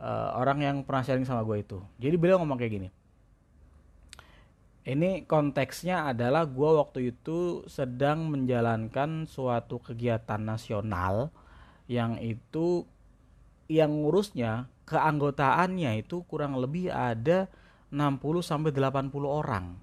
uh, 0.00 0.34
orang 0.40 0.58
yang 0.64 0.76
pernah 0.82 1.04
sharing 1.04 1.28
sama 1.28 1.44
gue 1.44 1.60
itu. 1.60 1.78
Jadi 2.00 2.16
beliau 2.16 2.40
ngomong 2.40 2.56
kayak 2.56 2.72
gini. 2.72 2.88
Ini 4.80 5.28
konteksnya 5.28 6.08
adalah 6.08 6.48
gue 6.48 6.70
waktu 6.80 7.12
itu 7.12 7.68
sedang 7.68 8.32
menjalankan 8.32 9.28
suatu 9.28 9.76
kegiatan 9.76 10.40
nasional 10.40 11.28
yang 11.84 12.16
itu 12.16 12.88
yang 13.70 13.92
ngurusnya 13.92 14.66
keanggotaannya 14.88 16.02
itu 16.02 16.26
kurang 16.26 16.58
lebih 16.58 16.90
ada 16.90 17.46
60 17.92 18.18
sampai 18.42 18.72
80 18.72 19.12
orang 19.28 19.78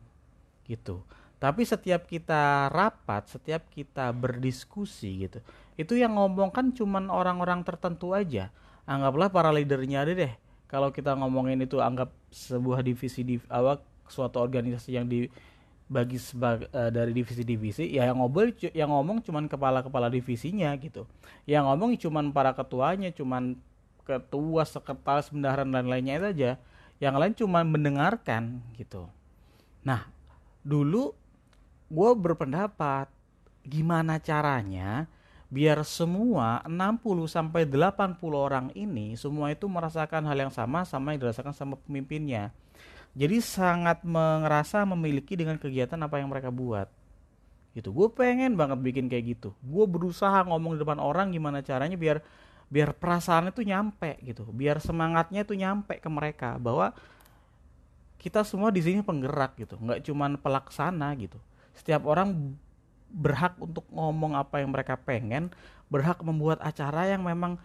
gitu. 0.67 1.05
Tapi 1.37 1.61
setiap 1.63 2.09
kita 2.09 2.67
rapat, 2.73 3.29
setiap 3.29 3.69
kita 3.69 4.09
berdiskusi 4.09 5.29
gitu, 5.29 5.39
itu 5.77 5.93
yang 5.93 6.17
ngomong 6.17 6.49
kan 6.49 6.73
cuman 6.73 7.13
orang-orang 7.13 7.61
tertentu 7.61 8.17
aja 8.17 8.49
anggaplah 8.87 9.27
para 9.27 9.51
leadernya 9.51 10.07
ada 10.07 10.13
deh. 10.15 10.33
Kalau 10.67 10.89
kita 10.91 11.13
ngomongin 11.15 11.59
itu 11.63 11.79
anggap 11.83 12.11
sebuah 12.31 12.81
divisi 12.81 13.23
di 13.23 13.35
awak 13.51 13.83
suatu 14.07 14.39
organisasi 14.39 14.95
yang 14.95 15.07
dibagi 15.07 16.19
sebagai 16.19 16.71
uh, 16.71 16.91
dari 16.91 17.11
divisi-divisi 17.11 17.91
ya 17.91 18.07
yang 18.07 18.23
ngobrol 18.23 18.51
yang 18.71 18.91
ngomong 18.91 19.19
cuman 19.23 19.51
kepala-kepala 19.51 20.07
divisinya 20.07 20.71
gitu. 20.79 21.03
Yang 21.43 21.63
ngomong 21.67 21.91
cuman 21.99 22.25
para 22.31 22.55
ketuanya 22.55 23.11
cuman 23.11 23.59
ketua 24.07 24.63
sekretaris 24.63 25.31
bendaharaan 25.31 25.71
dan 25.71 25.87
lainnya 25.87 26.15
itu 26.19 26.27
aja. 26.31 26.51
Yang 26.97 27.15
lain 27.15 27.33
cuma 27.37 27.59
mendengarkan 27.61 28.63
gitu. 28.79 29.07
Nah 29.83 30.07
dulu 30.63 31.15
gue 31.87 32.11
berpendapat 32.15 33.07
gimana 33.63 34.19
caranya 34.19 35.07
biar 35.47 35.79
semua 35.87 36.59
60 36.67 36.99
sampai 37.31 37.63
80 37.63 38.19
orang 38.35 38.67
ini 38.75 39.15
semua 39.15 39.47
itu 39.47 39.63
merasakan 39.71 40.27
hal 40.27 40.35
yang 40.35 40.51
sama 40.51 40.83
sama 40.83 41.15
yang 41.15 41.23
dirasakan 41.23 41.55
sama 41.55 41.79
pemimpinnya. 41.79 42.51
Jadi 43.17 43.41
sangat 43.41 44.05
merasa 44.05 44.85
memiliki 44.85 45.33
dengan 45.33 45.57
kegiatan 45.57 45.97
apa 46.03 46.21
yang 46.21 46.29
mereka 46.29 46.53
buat. 46.53 46.85
Gitu. 47.73 47.89
Gue 47.89 48.09
pengen 48.13 48.53
banget 48.53 48.77
bikin 48.81 49.09
kayak 49.09 49.37
gitu. 49.37 49.49
Gue 49.65 49.89
berusaha 49.89 50.45
ngomong 50.45 50.77
di 50.77 50.79
depan 50.85 51.01
orang 51.01 51.33
gimana 51.33 51.65
caranya 51.65 51.97
biar 51.97 52.21
biar 52.67 52.93
perasaan 52.93 53.49
itu 53.49 53.63
nyampe 53.63 54.19
gitu. 54.21 54.45
Biar 54.51 54.83
semangatnya 54.83 55.47
itu 55.47 55.55
nyampe 55.55 55.97
ke 55.97 56.09
mereka 56.11 56.59
bahwa 56.59 56.91
kita 58.17 58.43
semua 58.43 58.73
di 58.73 58.81
sini 58.81 59.05
penggerak 59.05 59.55
gitu, 59.61 59.77
nggak 59.77 60.03
cuman 60.03 60.41
pelaksana 60.41 61.13
gitu. 61.21 61.37
Setiap 61.77 62.03
orang 62.09 62.57
berhak 63.11 63.55
untuk 63.57 63.87
ngomong 63.89 64.35
apa 64.35 64.59
yang 64.61 64.71
mereka 64.71 64.99
pengen, 64.99 65.51
berhak 65.87 66.19
membuat 66.21 66.59
acara 66.59 67.07
yang 67.07 67.23
memang 67.23 67.55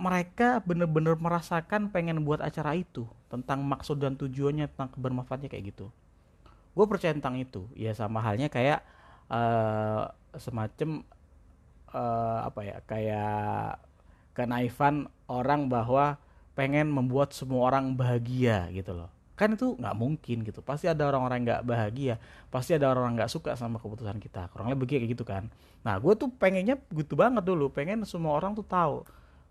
mereka 0.00 0.64
bener-bener 0.64 1.12
merasakan 1.20 1.92
pengen 1.92 2.24
buat 2.24 2.40
acara 2.40 2.72
itu 2.72 3.04
tentang 3.28 3.60
maksud 3.60 4.00
dan 4.00 4.16
tujuannya 4.16 4.72
tentang 4.72 4.88
kebermanfaatnya 4.96 5.52
kayak 5.52 5.76
gitu. 5.76 5.92
Gue 6.72 6.86
percaya 6.88 7.12
tentang 7.12 7.36
itu. 7.36 7.68
Ya 7.76 7.92
sama 7.92 8.24
halnya 8.24 8.48
kayak 8.48 8.80
uh, 9.28 10.08
semacam 10.40 11.04
uh, 11.92 12.48
apa 12.48 12.60
ya 12.64 12.76
kayak 12.88 13.84
kenaifan 14.32 15.10
orang 15.28 15.68
bahwa 15.68 16.16
pengen 16.56 16.88
membuat 16.88 17.36
semua 17.36 17.68
orang 17.68 17.92
bahagia 17.92 18.72
gitu 18.72 18.96
loh 18.96 19.10
kan 19.40 19.56
itu 19.56 19.72
nggak 19.80 19.96
mungkin 19.96 20.44
gitu. 20.44 20.60
Pasti 20.60 20.84
ada 20.84 21.08
orang-orang 21.08 21.48
nggak 21.48 21.62
bahagia. 21.64 22.20
Pasti 22.52 22.76
ada 22.76 22.92
orang-orang 22.92 23.24
nggak 23.24 23.32
suka 23.32 23.56
sama 23.56 23.80
keputusan 23.80 24.20
kita. 24.20 24.52
Kurang 24.52 24.68
lebih 24.68 24.84
kayak 24.84 25.16
gitu 25.16 25.24
kan. 25.24 25.48
Nah 25.80 25.96
gue 25.96 26.12
tuh 26.12 26.28
pengennya 26.28 26.76
gitu 26.92 27.16
banget 27.16 27.40
dulu. 27.48 27.72
Pengen 27.72 28.04
semua 28.04 28.36
orang 28.36 28.52
tuh 28.52 28.68
tahu. 28.68 29.00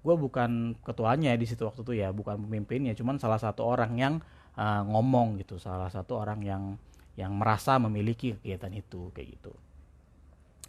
Gue 0.05 0.13
bukan 0.13 0.77
ketuanya 0.86 1.34
di 1.34 1.50
situ 1.50 1.65
waktu 1.65 1.81
itu 1.81 1.93
ya. 1.98 2.13
Bukan 2.13 2.38
pemimpinnya. 2.46 2.93
Cuman 2.93 3.17
salah 3.17 3.41
satu 3.41 3.65
orang 3.65 3.98
yang 3.98 4.13
uh, 4.53 4.86
ngomong 4.86 5.41
gitu. 5.41 5.58
Salah 5.58 5.89
satu 5.89 6.22
orang 6.22 6.46
yang 6.46 6.77
yang 7.17 7.34
merasa 7.34 7.81
memiliki 7.81 8.38
kegiatan 8.38 8.69
itu. 8.77 9.10
Kayak 9.10 9.41
gitu. 9.41 9.58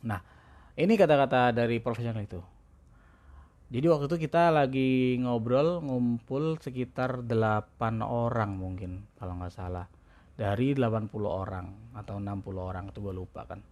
Nah 0.08 0.24
ini 0.80 0.96
kata-kata 0.96 1.52
dari 1.52 1.76
profesional 1.76 2.24
itu 2.24 2.40
jadi 3.70 3.86
waktu 3.86 4.10
itu 4.10 4.26
kita 4.26 4.50
lagi 4.50 5.14
ngobrol 5.22 5.78
ngumpul 5.78 6.58
sekitar 6.58 7.22
8 7.22 8.02
orang 8.02 8.58
mungkin 8.58 9.06
kalau 9.14 9.38
nggak 9.38 9.54
salah. 9.54 9.86
Dari 10.34 10.74
80 10.74 11.06
orang 11.22 11.94
atau 11.94 12.18
60 12.18 12.42
orang 12.58 12.90
itu 12.90 12.98
gue 12.98 13.14
lupa 13.14 13.46
kan. 13.46 13.62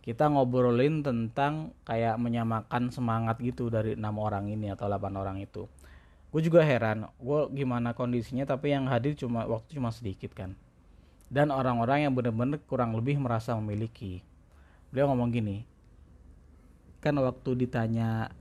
Kita 0.00 0.32
ngobrolin 0.32 1.04
tentang 1.04 1.76
kayak 1.84 2.16
menyamakan 2.16 2.88
semangat 2.88 3.36
gitu 3.44 3.68
dari 3.68 3.92
enam 3.92 4.16
orang 4.16 4.48
ini 4.48 4.72
atau 4.72 4.88
8 4.88 5.20
orang 5.20 5.36
itu. 5.36 5.68
Gue 6.32 6.40
juga 6.40 6.64
heran 6.64 7.12
gue 7.20 7.40
gimana 7.52 7.92
kondisinya 7.92 8.48
tapi 8.48 8.72
yang 8.72 8.88
hadir 8.88 9.12
cuma 9.20 9.44
waktu 9.44 9.76
cuma 9.76 9.92
sedikit 9.92 10.32
kan. 10.32 10.56
Dan 11.28 11.52
orang-orang 11.52 12.08
yang 12.08 12.16
bener-bener 12.16 12.56
kurang 12.64 12.96
lebih 12.96 13.20
merasa 13.20 13.52
memiliki. 13.52 14.24
Beliau 14.88 15.12
ngomong 15.12 15.28
gini 15.28 15.68
kan 16.98 17.14
waktu 17.14 17.54
ditanya 17.54 18.32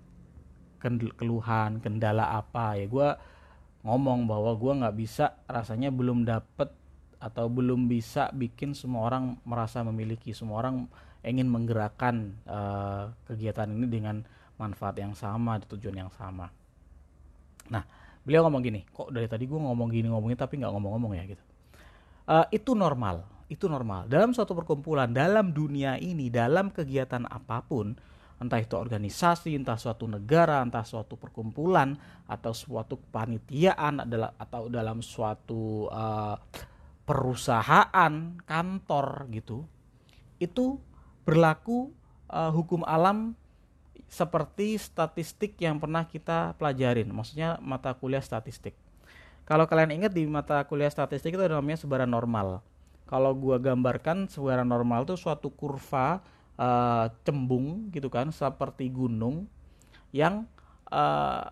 keluhan 0.96 1.84
kendala 1.84 2.32
apa 2.40 2.80
ya 2.80 2.88
gue 2.88 3.10
ngomong 3.84 4.26
bahwa 4.26 4.52
gue 4.56 4.74
nggak 4.84 4.96
bisa 4.96 5.26
rasanya 5.48 5.92
belum 5.92 6.24
dapet 6.24 6.72
atau 7.18 7.50
belum 7.52 7.92
bisa 7.92 8.32
bikin 8.32 8.72
semua 8.78 9.10
orang 9.10 9.42
merasa 9.44 9.84
memiliki 9.84 10.32
semua 10.32 10.64
orang 10.64 10.88
ingin 11.26 11.50
menggerakkan 11.50 12.38
uh, 12.48 13.12
kegiatan 13.28 13.68
ini 13.68 13.88
dengan 13.90 14.24
manfaat 14.56 14.98
yang 15.02 15.14
sama 15.14 15.58
tujuan 15.66 16.08
yang 16.08 16.12
sama. 16.14 16.50
Nah 17.74 17.84
beliau 18.22 18.46
ngomong 18.48 18.62
gini 18.64 18.82
kok 18.92 19.10
dari 19.10 19.26
tadi 19.26 19.48
gue 19.50 19.60
ngomong 19.60 19.88
gini 19.90 20.08
ngomongin 20.12 20.38
tapi 20.38 20.62
nggak 20.62 20.72
ngomong-ngomong 20.72 21.12
ya? 21.18 21.24
Gitu. 21.26 21.44
Uh, 22.28 22.46
itu 22.54 22.72
normal 22.76 23.38
itu 23.48 23.72
normal. 23.72 24.12
Dalam 24.12 24.36
suatu 24.36 24.52
perkumpulan 24.52 25.08
dalam 25.12 25.56
dunia 25.56 25.96
ini 25.96 26.28
dalam 26.28 26.68
kegiatan 26.72 27.24
apa 27.28 27.64
pun 27.64 27.96
entah 28.38 28.62
itu 28.62 28.78
organisasi, 28.78 29.58
entah 29.58 29.78
suatu 29.78 30.06
negara, 30.06 30.62
entah 30.62 30.86
suatu 30.86 31.18
perkumpulan 31.18 31.98
atau 32.30 32.54
suatu 32.54 33.02
kepanitiaan 33.02 34.06
adalah 34.06 34.38
atau 34.38 34.70
dalam 34.70 35.02
suatu 35.02 35.90
uh, 35.90 36.38
perusahaan, 37.02 38.14
kantor 38.46 39.26
gitu. 39.34 39.66
Itu 40.38 40.78
berlaku 41.26 41.90
uh, 42.30 42.54
hukum 42.54 42.86
alam 42.86 43.34
seperti 44.08 44.80
statistik 44.80 45.60
yang 45.60 45.82
pernah 45.84 46.08
kita 46.08 46.56
pelajarin, 46.56 47.12
maksudnya 47.12 47.60
mata 47.60 47.92
kuliah 47.92 48.24
statistik. 48.24 48.78
Kalau 49.44 49.68
kalian 49.68 49.96
ingat 49.96 50.12
di 50.16 50.24
mata 50.28 50.64
kuliah 50.68 50.92
statistik 50.92 51.36
itu 51.36 51.44
namanya 51.44 51.80
sebaran 51.80 52.08
normal. 52.08 52.64
Kalau 53.08 53.32
gua 53.32 53.56
gambarkan 53.60 54.28
sebaran 54.28 54.68
normal 54.68 55.08
itu 55.08 55.16
suatu 55.16 55.48
kurva 55.52 56.20
uh, 56.58 57.08
cembung 57.24 57.90
gitu 57.94 58.12
kan 58.12 58.34
seperti 58.34 58.92
gunung 58.92 59.48
yang 60.12 60.50
uh, 60.92 61.46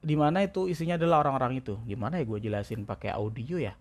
di 0.00 0.16
mana 0.16 0.44
itu 0.44 0.68
isinya 0.70 0.96
adalah 0.96 1.26
orang-orang 1.26 1.60
itu. 1.60 1.76
Gimana 1.84 2.20
ya 2.20 2.24
gue 2.24 2.38
jelasin 2.40 2.88
pakai 2.88 3.12
audio 3.12 3.60
ya? 3.60 3.76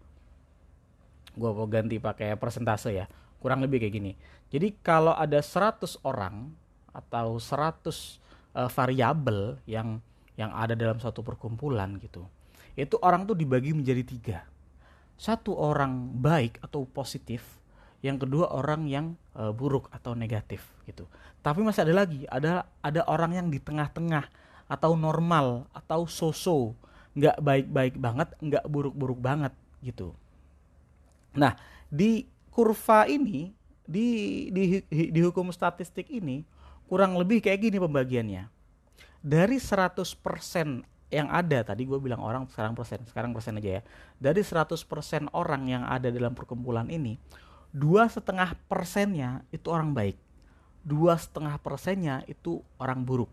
Gue 1.35 1.49
mau 1.53 1.67
ganti 1.69 2.01
pakai 2.01 2.35
persentase 2.35 2.91
ya. 2.91 3.05
Kurang 3.39 3.63
lebih 3.63 3.79
kayak 3.79 3.93
gini. 3.95 4.11
Jadi 4.51 4.75
kalau 4.83 5.15
ada 5.15 5.39
100 5.39 6.03
orang 6.03 6.51
atau 6.91 7.39
100 7.39 7.47
uh, 7.47 8.65
eh, 8.65 8.69
variabel 8.73 9.61
yang 9.63 10.03
yang 10.35 10.51
ada 10.55 10.75
dalam 10.75 10.99
satu 10.99 11.23
perkumpulan 11.23 11.99
gitu 11.99 12.27
itu 12.79 12.95
orang 13.03 13.27
tuh 13.27 13.35
dibagi 13.35 13.75
menjadi 13.75 14.03
tiga. 14.07 14.39
Satu 15.19 15.51
orang 15.51 16.15
baik 16.15 16.63
atau 16.63 16.87
positif 16.87 17.58
yang 17.99 18.15
kedua 18.15 18.47
orang 18.55 18.87
yang 18.87 19.05
uh, 19.35 19.51
buruk 19.51 19.91
atau 19.91 20.15
negatif 20.15 20.63
gitu. 20.87 21.03
Tapi 21.43 21.63
masih 21.63 21.83
ada 21.83 21.93
lagi 22.03 22.23
ada 22.31 22.67
ada 22.79 23.01
orang 23.07 23.35
yang 23.35 23.47
di 23.51 23.59
tengah-tengah 23.59 24.27
atau 24.69 24.95
normal 24.95 25.67
atau 25.75 26.05
so-so 26.05 26.77
nggak 27.17 27.41
baik-baik 27.41 27.95
banget 27.99 28.29
nggak 28.39 28.65
buruk-buruk 28.69 29.19
banget 29.19 29.51
gitu. 29.83 30.15
Nah 31.35 31.59
di 31.91 32.29
kurva 32.53 33.09
ini 33.09 33.51
di 33.83 34.07
di 34.53 34.79
di 34.87 35.19
hukum 35.25 35.49
statistik 35.49 36.07
ini 36.13 36.45
kurang 36.85 37.17
lebih 37.17 37.43
kayak 37.43 37.59
gini 37.59 37.77
pembagiannya. 37.81 38.43
Dari 39.19 39.57
100% 39.59 40.15
yang 41.09 41.27
ada 41.27 41.65
tadi 41.65 41.83
gue 41.83 41.99
bilang 41.99 42.21
orang 42.21 42.45
sekarang 42.47 42.77
persen 42.77 43.03
sekarang 43.09 43.35
persen 43.35 43.57
aja 43.59 43.79
ya. 43.79 43.83
Dari 44.21 44.39
100% 44.39 44.87
orang 45.35 45.63
yang 45.67 45.83
ada 45.83 46.07
dalam 46.07 46.31
perkumpulan 46.31 46.87
ini 46.87 47.19
dua 47.69 48.09
setengah 48.09 48.57
persennya 48.69 49.45
itu 49.53 49.69
orang 49.69 49.93
baik. 49.93 50.17
Dua 50.81 51.19
setengah 51.19 51.59
persennya 51.61 52.25
itu 52.25 52.63
orang 52.81 53.05
buruk. 53.05 53.29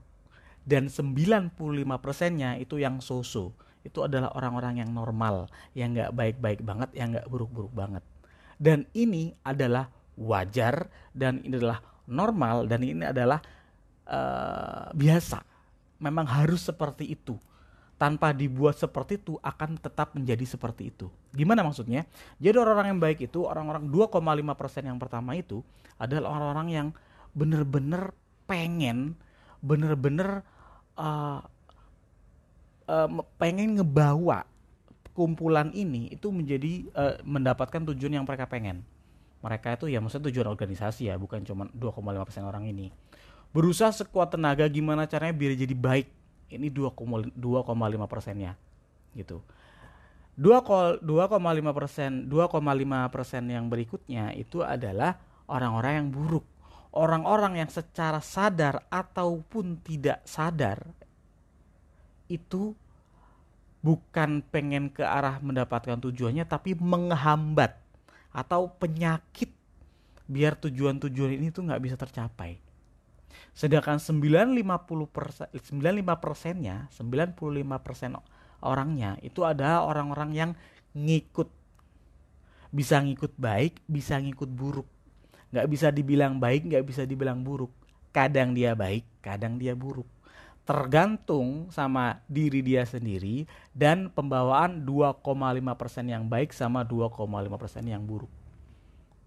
Dan 0.66 0.90
95 0.90 1.54
persennya 2.02 2.58
itu 2.58 2.76
yang 2.82 2.98
soso. 2.98 3.54
Itu 3.86 4.02
adalah 4.02 4.34
orang-orang 4.34 4.82
yang 4.82 4.90
normal 4.90 5.46
yang 5.78 5.94
nggak 5.94 6.10
baik-baik 6.10 6.60
banget 6.66 6.90
yang 6.98 7.14
nggak 7.14 7.30
buruk-buruk 7.30 7.70
banget. 7.70 8.02
Dan 8.58 8.82
ini 8.92 9.30
adalah 9.46 9.86
wajar 10.18 10.90
dan 11.14 11.38
ini 11.46 11.54
adalah 11.60 11.80
normal 12.10 12.66
dan 12.66 12.82
ini 12.82 13.06
adalah 13.06 13.38
uh, 14.10 14.90
biasa. 14.90 15.38
Memang 16.02 16.26
harus 16.26 16.66
seperti 16.66 17.14
itu 17.14 17.38
tanpa 17.96 18.36
dibuat 18.36 18.76
seperti 18.76 19.16
itu 19.16 19.40
akan 19.40 19.80
tetap 19.80 20.12
menjadi 20.12 20.44
seperti 20.44 20.92
itu. 20.92 21.08
Gimana 21.32 21.64
maksudnya? 21.64 22.04
Jadi 22.36 22.56
orang-orang 22.60 22.96
yang 22.96 23.00
baik 23.00 23.24
itu, 23.24 23.48
orang-orang 23.48 23.88
2,5% 23.88 24.84
yang 24.84 25.00
pertama 25.00 25.32
itu 25.32 25.64
adalah 25.96 26.36
orang-orang 26.36 26.68
yang 26.68 26.88
benar-benar 27.32 28.12
pengen, 28.44 29.16
benar-benar 29.64 30.44
uh, 31.00 31.40
uh, 32.88 33.08
pengen 33.40 33.80
ngebawa 33.80 34.44
kumpulan 35.16 35.72
ini 35.72 36.12
itu 36.12 36.28
menjadi 36.28 36.84
uh, 36.92 37.16
mendapatkan 37.24 37.80
tujuan 37.92 38.20
yang 38.20 38.24
mereka 38.28 38.44
pengen. 38.44 38.84
Mereka 39.40 39.80
itu 39.80 39.88
ya 39.88 40.04
maksudnya 40.04 40.28
tujuan 40.28 40.52
organisasi 40.52 41.08
ya, 41.08 41.16
bukan 41.16 41.40
cuma 41.48 41.64
2,5% 41.72 42.44
orang 42.44 42.68
ini. 42.68 42.92
Berusaha 43.56 43.88
sekuat 43.88 44.36
tenaga 44.36 44.68
gimana 44.68 45.08
caranya 45.08 45.32
biar 45.32 45.56
jadi 45.56 45.72
baik 45.72 46.12
ini 46.52 46.70
2,5 46.70 47.32
persennya 48.10 48.54
gitu 49.16 49.42
2,5 50.36 51.00
persen 51.72 52.10
2,5 52.28 53.14
persen 53.14 53.42
yang 53.48 53.72
berikutnya 53.72 54.36
itu 54.36 54.60
adalah 54.60 55.16
orang-orang 55.48 56.04
yang 56.04 56.08
buruk 56.12 56.44
orang-orang 56.92 57.64
yang 57.64 57.70
secara 57.72 58.20
sadar 58.20 58.84
ataupun 58.92 59.80
tidak 59.80 60.20
sadar 60.28 60.84
itu 62.28 62.76
bukan 63.86 64.42
pengen 64.50 64.90
ke 64.90 65.06
arah 65.06 65.38
mendapatkan 65.38 66.02
tujuannya 66.02 66.42
tapi 66.42 66.74
menghambat 66.74 67.78
atau 68.34 68.68
penyakit 68.68 69.54
biar 70.26 70.58
tujuan-tujuan 70.58 71.38
ini 71.38 71.54
tuh 71.54 71.70
nggak 71.70 71.82
bisa 71.86 71.96
tercapai. 71.96 72.58
Sedangkan 73.56 73.96
950 73.96 75.08
persen, 75.08 75.48
95 75.48 76.20
persennya, 76.20 76.92
95 76.92 77.80
persen 77.80 78.20
orangnya 78.60 79.16
itu 79.24 79.48
adalah 79.48 79.88
orang-orang 79.88 80.30
yang 80.36 80.50
ngikut. 80.92 81.48
Bisa 82.68 83.00
ngikut 83.00 83.32
baik, 83.40 83.80
bisa 83.88 84.20
ngikut 84.20 84.52
buruk. 84.52 84.84
Nggak 85.56 85.66
bisa 85.72 85.88
dibilang 85.88 86.36
baik, 86.36 86.68
nggak 86.68 86.84
bisa 86.84 87.08
dibilang 87.08 87.40
buruk. 87.40 87.72
Kadang 88.12 88.52
dia 88.52 88.76
baik, 88.76 89.24
kadang 89.24 89.56
dia 89.56 89.72
buruk. 89.72 90.04
Tergantung 90.68 91.72
sama 91.72 92.20
diri 92.28 92.60
dia 92.60 92.84
sendiri 92.84 93.48
dan 93.72 94.12
pembawaan 94.12 94.84
2,5% 94.84 95.24
yang 96.12 96.28
baik 96.28 96.52
sama 96.52 96.84
2,5% 96.84 97.24
yang 97.88 98.04
buruk. 98.04 98.28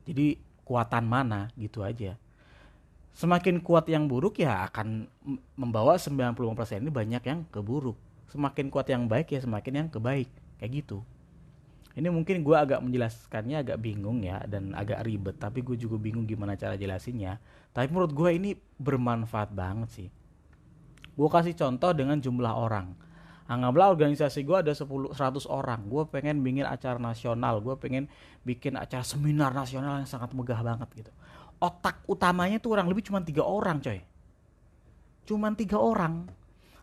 Jadi 0.05 0.38
kuatan 0.69 1.09
mana 1.09 1.50
gitu 1.57 1.81
aja 1.81 2.13
semakin 3.16 3.60
kuat 3.63 3.89
yang 3.89 4.06
buruk 4.06 4.39
ya 4.39 4.68
akan 4.70 5.10
membawa 5.58 5.98
95% 5.98 6.84
ini 6.84 6.92
banyak 6.94 7.24
yang 7.25 7.39
ke 7.50 7.60
buruk. 7.60 7.98
Semakin 8.30 8.70
kuat 8.70 8.88
yang 8.94 9.10
baik 9.10 9.34
ya 9.34 9.39
semakin 9.42 9.74
yang 9.86 9.88
ke 9.89 9.98
baik. 9.98 10.30
Kayak 10.62 10.72
gitu. 10.84 11.00
Ini 11.98 12.08
mungkin 12.13 12.46
gue 12.46 12.56
agak 12.56 12.80
menjelaskannya 12.86 13.66
agak 13.66 13.78
bingung 13.82 14.22
ya 14.22 14.46
dan 14.46 14.72
agak 14.78 15.01
ribet. 15.04 15.36
Tapi 15.42 15.66
gue 15.66 15.75
juga 15.75 15.98
bingung 15.98 16.30
gimana 16.30 16.54
cara 16.54 16.78
jelasinnya. 16.78 17.42
Tapi 17.74 17.89
menurut 17.89 18.13
gue 18.13 18.30
ini 18.30 18.54
bermanfaat 18.78 19.51
banget 19.51 19.89
sih. 19.89 20.10
Gue 21.18 21.28
kasih 21.28 21.58
contoh 21.58 21.92
dengan 21.92 22.22
jumlah 22.22 22.54
orang. 22.54 22.94
Anggaplah 23.50 23.89
organisasi 23.89 24.46
gue 24.46 24.62
ada 24.62 24.72
10 24.78 25.18
100 25.18 25.50
orang. 25.50 25.82
Gue 25.89 26.06
pengen 26.06 26.46
bikin 26.46 26.70
acara 26.70 27.01
nasional. 27.01 27.58
Gue 27.66 27.74
pengen 27.82 28.06
bikin 28.46 28.78
acara 28.78 29.01
seminar 29.01 29.51
nasional 29.51 30.00
yang 30.00 30.08
sangat 30.08 30.32
megah 30.38 30.62
banget 30.62 30.88
gitu 30.94 31.12
otak 31.60 32.04
utamanya 32.08 32.58
tuh 32.60 32.75
orang 32.75 32.88
lebih 32.88 33.08
cuma 33.08 33.20
tiga 33.24 33.44
orang 33.44 33.84
coy. 33.84 34.00
Cuman 35.28 35.54
tiga 35.54 35.78
orang. 35.78 36.28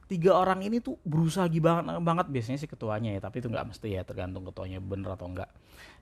Tiga 0.07 0.39
orang 0.39 0.63
ini 0.63 0.79
tuh 0.79 0.95
berusaha 1.03 1.51
banget 1.51 1.99
banget. 1.99 2.27
Biasanya 2.31 2.59
sih 2.63 2.71
ketuanya 2.71 3.17
ya 3.17 3.21
tapi 3.21 3.43
itu 3.43 3.51
nggak 3.51 3.75
mesti 3.75 3.89
ya 3.91 4.07
tergantung 4.07 4.47
ketuanya 4.47 4.79
bener 4.79 5.19
atau 5.19 5.27
enggak 5.27 5.51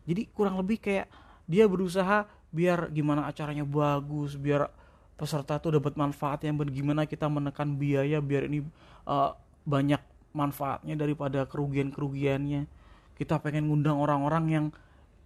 jadi 0.05 0.23
kurang 0.33 0.61
lebih 0.61 0.81
kayak 0.81 1.09
dia 1.45 1.65
berusaha 1.69 2.29
biar 2.55 2.93
gimana 2.93 3.27
acaranya 3.29 3.67
bagus 3.67 4.39
biar 4.39 4.71
peserta 5.19 5.59
tuh 5.59 5.81
dapat 5.81 5.99
manfaat 5.99 6.45
yang 6.47 6.57
gimana 6.71 7.05
kita 7.05 7.27
menekan 7.27 7.77
biaya 7.77 8.23
biar 8.23 8.47
ini 8.47 8.63
uh, 9.09 9.35
banyak 9.67 10.01
manfaatnya 10.35 10.95
daripada 10.95 11.47
kerugian 11.47 11.91
kerugiannya 11.91 12.67
kita 13.15 13.39
pengen 13.39 13.71
ngundang 13.71 13.99
orang-orang 13.99 14.45
yang 14.51 14.67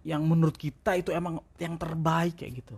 yang 0.05 0.21
menurut 0.23 0.55
kita 0.55 0.95
itu 0.95 1.11
emang 1.11 1.41
yang 1.59 1.75
terbaik 1.75 2.39
kayak 2.39 2.63
gitu 2.63 2.75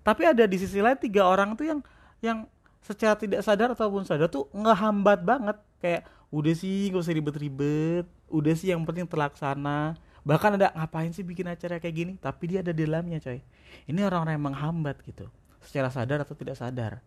tapi 0.00 0.24
ada 0.24 0.48
di 0.48 0.56
sisi 0.56 0.80
lain 0.80 0.96
tiga 0.96 1.28
orang 1.28 1.52
tuh 1.52 1.68
yang 1.68 1.80
yang 2.24 2.38
secara 2.80 3.16
tidak 3.16 3.44
sadar 3.44 3.76
ataupun 3.76 4.08
sadar 4.08 4.32
tuh 4.32 4.48
ngehambat 4.56 5.20
banget. 5.24 5.56
Kayak 5.80 6.08
udah 6.32 6.54
sih 6.56 6.88
gak 6.88 7.04
usah 7.04 7.14
ribet-ribet. 7.16 8.06
Udah 8.32 8.54
sih 8.56 8.72
yang 8.72 8.80
penting 8.88 9.04
terlaksana. 9.04 9.96
Bahkan 10.24 10.60
ada 10.60 10.72
ngapain 10.76 11.12
sih 11.12 11.24
bikin 11.24 11.48
acara 11.48 11.80
kayak 11.80 11.96
gini? 11.96 12.12
Tapi 12.20 12.44
dia 12.48 12.58
ada 12.64 12.72
di 12.72 12.84
dalamnya 12.84 13.20
coy. 13.20 13.40
Ini 13.88 14.00
orang-orang 14.04 14.36
yang 14.36 14.46
menghambat 14.52 14.96
gitu 15.04 15.28
secara 15.60 15.92
sadar 15.92 16.24
atau 16.24 16.32
tidak 16.36 16.56
sadar. 16.56 17.04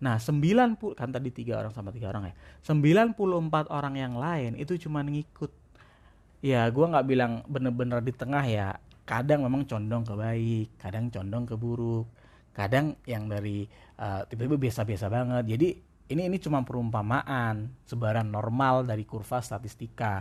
Nah 0.00 0.20
90 0.20 0.76
kan 0.96 1.08
tadi 1.08 1.32
tiga 1.32 1.60
orang 1.60 1.72
sama 1.72 1.92
tiga 1.92 2.12
orang 2.12 2.32
ya. 2.32 2.34
94 2.64 3.72
orang 3.72 3.94
yang 3.96 4.14
lain 4.20 4.52
itu 4.60 4.76
cuma 4.76 5.00
ngikut. 5.00 5.52
Ya 6.44 6.68
gue 6.68 6.84
nggak 6.84 7.06
bilang 7.08 7.40
bener-bener 7.48 8.04
di 8.04 8.12
tengah 8.12 8.44
ya. 8.44 8.76
Kadang 9.04 9.44
memang 9.44 9.68
condong 9.68 10.04
ke 10.04 10.14
baik 10.16 10.68
kadang 10.80 11.12
condong 11.12 11.44
ke 11.44 11.56
buruk 11.60 12.08
kadang 12.54 12.94
yang 13.04 13.26
dari 13.26 13.66
uh, 13.98 14.22
tiba-tiba 14.30 14.56
biasa-biasa 14.56 15.10
banget. 15.10 15.44
Jadi 15.50 15.68
ini 16.04 16.28
ini 16.28 16.36
cuma 16.36 16.60
perumpamaan 16.60 17.72
sebaran 17.88 18.28
normal 18.28 18.84
dari 18.84 19.08
kurva 19.08 19.40
statistika. 19.40 20.20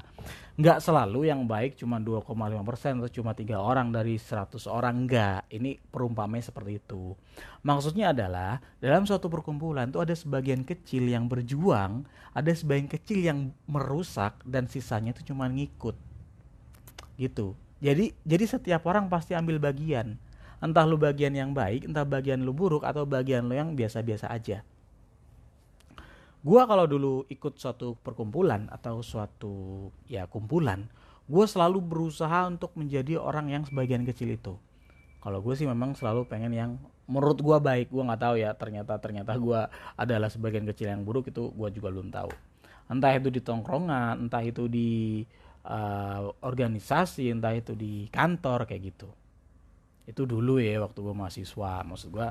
Nggak 0.56 0.80
selalu 0.80 1.28
yang 1.28 1.44
baik 1.44 1.76
cuma 1.76 2.00
2,5% 2.00 3.04
atau 3.04 3.12
cuma 3.12 3.36
tiga 3.36 3.60
orang 3.60 3.92
dari 3.92 4.16
100 4.16 4.64
orang. 4.72 5.06
Enggak 5.06 5.44
ini 5.52 5.76
perumpamanya 5.78 6.50
seperti 6.50 6.80
itu. 6.80 7.14
Maksudnya 7.68 8.16
adalah 8.16 8.64
dalam 8.80 9.04
suatu 9.04 9.28
perkumpulan 9.28 9.92
itu 9.92 10.00
ada 10.00 10.16
sebagian 10.16 10.64
kecil 10.64 11.06
yang 11.06 11.28
berjuang 11.28 12.08
ada 12.34 12.50
sebagian 12.50 12.90
kecil 12.90 13.20
yang 13.22 13.40
merusak 13.70 14.42
dan 14.44 14.66
sisanya 14.66 15.14
itu 15.14 15.34
cuma 15.34 15.46
ngikut. 15.46 15.94
Gitu. 17.16 17.54
Jadi 17.78 18.18
jadi 18.26 18.46
setiap 18.50 18.88
orang 18.90 19.08
pasti 19.08 19.38
ambil 19.38 19.62
bagian 19.62 20.18
entah 20.64 20.88
lu 20.88 20.96
bagian 20.96 21.36
yang 21.36 21.52
baik 21.52 21.84
entah 21.84 22.08
bagian 22.08 22.40
lu 22.48 22.56
buruk 22.56 22.88
atau 22.88 23.04
bagian 23.04 23.44
lu 23.44 23.60
yang 23.60 23.76
biasa-biasa 23.76 24.32
aja. 24.32 24.64
Gua 26.44 26.64
kalau 26.68 26.88
dulu 26.88 27.28
ikut 27.28 27.60
suatu 27.60 28.00
perkumpulan 28.00 28.72
atau 28.72 29.04
suatu 29.04 29.88
ya 30.08 30.24
kumpulan 30.28 30.88
gue 31.24 31.46
selalu 31.48 31.80
berusaha 31.80 32.52
untuk 32.52 32.76
menjadi 32.76 33.16
orang 33.16 33.48
yang 33.48 33.64
sebagian 33.64 34.04
kecil 34.04 34.36
itu. 34.36 34.60
Kalau 35.24 35.40
gue 35.40 35.56
sih 35.56 35.64
memang 35.64 35.96
selalu 35.96 36.28
pengen 36.28 36.52
yang 36.52 36.72
menurut 37.08 37.40
gue 37.40 37.58
baik. 37.64 37.88
Gue 37.88 38.04
nggak 38.04 38.22
tahu 38.28 38.36
ya 38.44 38.52
ternyata 38.52 39.00
ternyata 39.00 39.32
gue 39.40 39.62
adalah 39.96 40.28
sebagian 40.28 40.68
kecil 40.68 40.92
yang 40.92 41.08
buruk 41.08 41.32
itu 41.32 41.48
gue 41.56 41.70
juga 41.72 41.88
belum 41.96 42.12
tahu. 42.12 42.28
Entah 42.92 43.16
itu 43.16 43.32
di 43.32 43.40
tongkrongan 43.40 44.28
entah 44.28 44.44
itu 44.44 44.68
di 44.68 45.24
uh, 45.64 46.28
organisasi 46.44 47.32
entah 47.32 47.56
itu 47.56 47.72
di 47.72 48.12
kantor 48.12 48.68
kayak 48.68 48.84
gitu 48.92 49.23
itu 50.04 50.28
dulu 50.28 50.60
ya 50.60 50.84
waktu 50.84 51.00
gue 51.00 51.16
mahasiswa. 51.16 51.74
Maksud 51.88 52.10
gue 52.12 52.28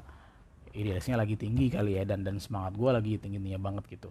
idealisnya 0.72 1.20
lagi 1.20 1.36
tinggi 1.36 1.68
kali 1.72 2.00
ya 2.00 2.04
dan 2.08 2.24
dan 2.24 2.40
semangat 2.40 2.76
gue 2.76 2.90
lagi 2.92 3.12
tinggi 3.20 3.40
tingginya 3.40 3.60
banget 3.60 3.84
gitu. 3.88 4.10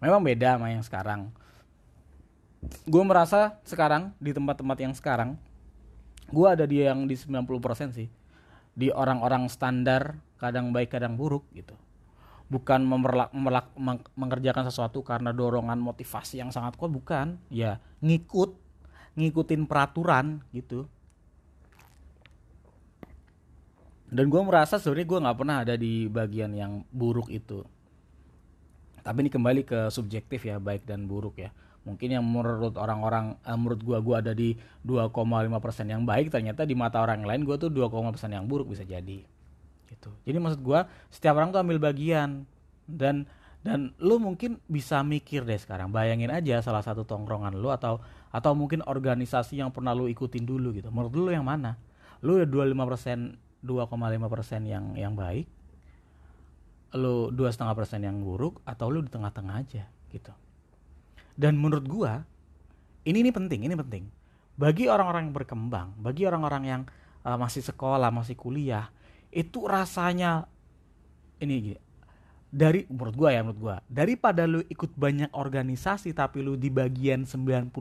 Memang 0.00 0.24
beda 0.24 0.58
sama 0.58 0.72
yang 0.72 0.84
sekarang. 0.84 1.20
Gue 2.86 3.02
merasa 3.02 3.58
sekarang 3.66 4.14
di 4.22 4.30
tempat-tempat 4.30 4.78
yang 4.80 4.94
sekarang 4.94 5.34
gue 6.32 6.46
ada 6.48 6.64
di 6.64 6.82
yang 6.84 7.04
di 7.04 7.16
90% 7.18 7.96
sih. 7.96 8.08
Di 8.72 8.88
orang-orang 8.88 9.52
standar 9.52 10.16
kadang 10.40 10.72
baik 10.72 10.96
kadang 10.96 11.20
buruk 11.20 11.44
gitu. 11.52 11.76
Bukan 12.48 12.84
memerlak, 12.84 13.32
memerlak, 13.32 13.72
mengerjakan 14.16 14.68
sesuatu 14.68 15.00
karena 15.00 15.32
dorongan 15.32 15.80
motivasi 15.80 16.40
yang 16.40 16.52
sangat 16.52 16.76
kuat 16.76 16.92
bukan. 16.92 17.36
Ya 17.52 17.80
ngikut 18.00 18.56
ngikutin 19.12 19.68
peraturan 19.68 20.40
gitu 20.56 20.88
dan 24.12 24.28
gue 24.28 24.42
merasa 24.44 24.76
sebenarnya 24.76 25.08
gue 25.08 25.18
nggak 25.24 25.38
pernah 25.40 25.56
ada 25.64 25.74
di 25.80 26.04
bagian 26.04 26.52
yang 26.52 26.84
buruk 26.92 27.32
itu. 27.32 27.64
Tapi 29.00 29.24
ini 29.24 29.30
kembali 29.32 29.64
ke 29.64 29.88
subjektif 29.88 30.44
ya 30.44 30.60
baik 30.60 30.84
dan 30.84 31.08
buruk 31.08 31.40
ya. 31.40 31.48
Mungkin 31.88 32.20
yang 32.20 32.22
menurut 32.22 32.76
orang-orang 32.76 33.40
eh, 33.40 33.56
menurut 33.56 33.80
gue 33.80 33.98
gue 34.04 34.16
ada 34.20 34.32
di 34.36 34.52
2,5% 34.84 35.16
yang 35.88 36.04
baik 36.04 36.28
ternyata 36.28 36.68
di 36.68 36.76
mata 36.76 37.00
orang 37.00 37.24
lain 37.24 37.48
gue 37.48 37.56
tuh 37.56 37.72
2,5% 37.72 38.36
yang 38.36 38.44
buruk 38.44 38.76
bisa 38.76 38.84
jadi. 38.84 39.24
Gitu. 39.88 40.10
Jadi 40.28 40.36
maksud 40.36 40.60
gue 40.60 40.80
setiap 41.08 41.40
orang 41.40 41.48
tuh 41.48 41.64
ambil 41.64 41.80
bagian. 41.80 42.44
Dan 42.84 43.24
dan 43.64 43.96
lu 43.96 44.20
mungkin 44.20 44.60
bisa 44.68 45.00
mikir 45.00 45.46
deh 45.48 45.56
sekarang 45.56 45.88
bayangin 45.88 46.28
aja 46.34 46.60
salah 46.60 46.82
satu 46.82 47.06
tongkrongan 47.06 47.54
lu 47.54 47.70
atau 47.70 48.02
atau 48.28 48.52
mungkin 48.58 48.82
organisasi 48.82 49.62
yang 49.62 49.72
pernah 49.72 49.96
lu 49.96 50.04
ikutin 50.04 50.44
dulu 50.44 50.76
gitu. 50.76 50.92
Menurut 50.92 51.12
lu 51.16 51.30
yang 51.32 51.48
mana? 51.48 51.80
Lu 52.20 52.36
udah 52.36 52.44
25% 52.44 53.51
2,5% 53.62 54.66
yang 54.66 54.94
yang 54.98 55.14
baik 55.14 55.46
lu 56.92 57.32
dua 57.32 57.48
setengah 57.48 57.72
persen 57.72 58.04
yang 58.04 58.20
buruk 58.20 58.60
atau 58.68 58.92
lu 58.92 59.00
di 59.00 59.08
tengah-tengah 59.08 59.56
aja 59.64 59.88
gitu. 60.12 60.32
Dan 61.32 61.56
menurut 61.56 61.88
gua 61.88 62.20
ini 63.08 63.24
ini 63.24 63.32
penting 63.32 63.64
ini 63.64 63.72
penting. 63.72 64.04
Bagi 64.52 64.92
orang-orang 64.92 65.32
yang 65.32 65.34
berkembang 65.34 65.88
bagi 65.96 66.28
orang-orang 66.28 66.62
yang 66.68 66.82
uh, 67.24 67.38
masih 67.40 67.64
sekolah 67.64 68.12
masih 68.12 68.36
kuliah 68.36 68.92
itu 69.32 69.64
rasanya 69.64 70.44
ini 71.40 71.80
dari 72.52 72.84
menurut 72.92 73.16
gua 73.16 73.30
ya 73.32 73.40
menurut 73.40 73.60
gua 73.64 73.76
daripada 73.88 74.44
lu 74.44 74.60
ikut 74.68 74.92
banyak 74.92 75.32
organisasi 75.32 76.12
tapi 76.12 76.44
lu 76.44 76.60
di 76.60 76.68
bagian 76.68 77.24
90% 77.24 77.72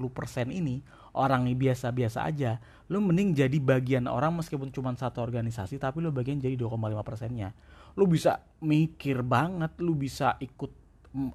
ini 0.47 0.79
orang 1.15 1.47
biasa-biasa 1.51 2.23
aja 2.23 2.61
lu 2.91 2.99
mending 2.99 3.31
jadi 3.31 3.57
bagian 3.63 4.03
orang 4.11 4.35
meskipun 4.35 4.67
cuma 4.75 4.91
satu 4.99 5.23
organisasi 5.23 5.79
tapi 5.79 6.03
lu 6.03 6.11
bagian 6.11 6.43
jadi 6.43 6.59
2,5 6.59 7.07
persennya. 7.07 7.55
Lu 7.95 8.03
bisa 8.03 8.43
mikir 8.59 9.23
banget 9.23 9.79
lu 9.79 9.95
bisa 9.95 10.35
ikut 10.43 10.71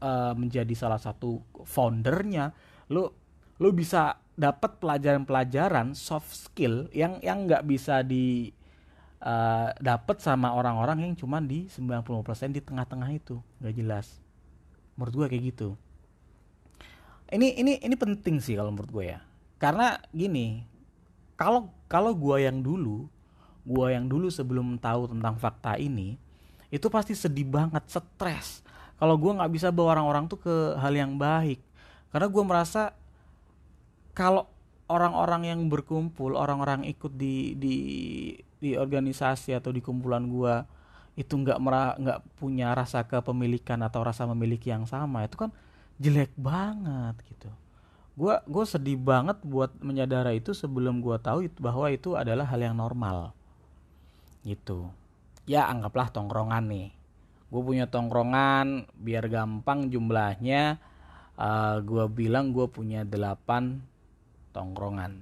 uh, 0.05 0.37
menjadi 0.37 0.69
salah 0.77 1.01
satu 1.01 1.41
foundernya. 1.65 2.53
Lu 2.93 3.09
lu 3.57 3.73
bisa 3.73 4.21
dapat 4.37 4.77
pelajaran-pelajaran 4.85 5.97
soft 5.97 6.29
skill 6.29 6.93
yang 6.93 7.25
yang 7.25 7.49
nggak 7.49 7.65
bisa 7.65 8.05
di 8.05 8.53
uh, 9.25 9.73
dapat 9.81 10.21
sama 10.21 10.53
orang-orang 10.53 11.09
yang 11.09 11.17
cuma 11.17 11.41
di 11.41 11.73
90% 11.73 12.53
di 12.53 12.61
tengah-tengah 12.61 13.11
itu. 13.17 13.41
Nggak 13.65 13.75
jelas. 13.81 14.07
Menurut 15.01 15.25
gua 15.25 15.27
kayak 15.33 15.57
gitu. 15.57 15.73
Ini 17.33 17.65
ini 17.65 17.81
ini 17.81 17.97
penting 17.97 18.45
sih 18.45 18.61
kalau 18.61 18.77
menurut 18.77 18.93
gue 18.93 19.07
ya 19.09 19.19
karena 19.57 20.01
gini 20.13 20.65
kalau 21.37 21.73
kalau 21.89 22.13
gue 22.13 22.45
yang 22.45 22.61
dulu 22.61 23.09
gue 23.67 23.87
yang 23.91 24.07
dulu 24.07 24.31
sebelum 24.31 24.79
tahu 24.79 25.11
tentang 25.11 25.35
fakta 25.37 25.75
ini 25.77 26.15
itu 26.71 26.87
pasti 26.91 27.15
sedih 27.15 27.47
banget 27.47 27.83
stres. 27.91 28.63
Kalau 28.97 29.15
gue 29.19 29.33
nggak 29.33 29.53
bisa 29.53 29.69
bawa 29.71 29.99
orang-orang 29.99 30.25
tuh 30.27 30.41
ke 30.41 30.55
hal 30.79 30.95
yang 30.95 31.15
baik. 31.19 31.61
Karena 32.11 32.27
gue 32.31 32.45
merasa 32.47 32.97
kalau 34.17 34.49
orang-orang 34.89 35.53
yang 35.53 35.61
berkumpul 35.67 36.39
orang-orang 36.39 36.87
ikut 36.87 37.13
di 37.13 37.59
di 37.59 37.77
di 38.57 38.79
organisasi 38.79 39.53
atau 39.53 39.75
di 39.75 39.83
kumpulan 39.85 40.25
gue 40.31 40.55
itu 41.17 41.33
nggak 41.33 41.59
nggak 42.01 42.21
punya 42.39 42.73
rasa 42.73 43.05
kepemilikan 43.05 43.83
atau 43.85 44.05
rasa 44.05 44.25
memiliki 44.31 44.73
yang 44.73 44.89
sama 44.89 45.25
itu 45.25 45.37
kan 45.37 45.51
jelek 45.97 46.33
banget 46.37 47.17
gitu 47.25 47.49
gue 48.17 48.35
gue 48.49 48.65
sedih 48.65 48.97
banget 48.97 49.37
buat 49.45 49.77
menyadari 49.85 50.41
itu 50.41 50.57
sebelum 50.57 51.05
gue 51.05 51.21
tahu 51.21 51.53
itu 51.53 51.61
bahwa 51.61 51.93
itu 51.93 52.17
adalah 52.17 52.49
hal 52.49 52.61
yang 52.65 52.77
normal. 52.81 53.37
Gitu. 54.41 54.89
Ya 55.45 55.69
anggaplah 55.69 56.09
tongkrongan 56.09 56.65
nih. 56.65 56.89
Gue 57.53 57.63
punya 57.63 57.85
tongkrongan 57.87 58.89
biar 58.97 59.29
gampang 59.29 59.93
jumlahnya 59.93 60.81
uh, 61.37 61.45
eh, 61.45 61.77
gue 61.85 62.05
bilang 62.09 62.57
gue 62.57 62.65
punya 62.73 63.05
delapan 63.05 63.85
tongkrongan. 64.57 65.21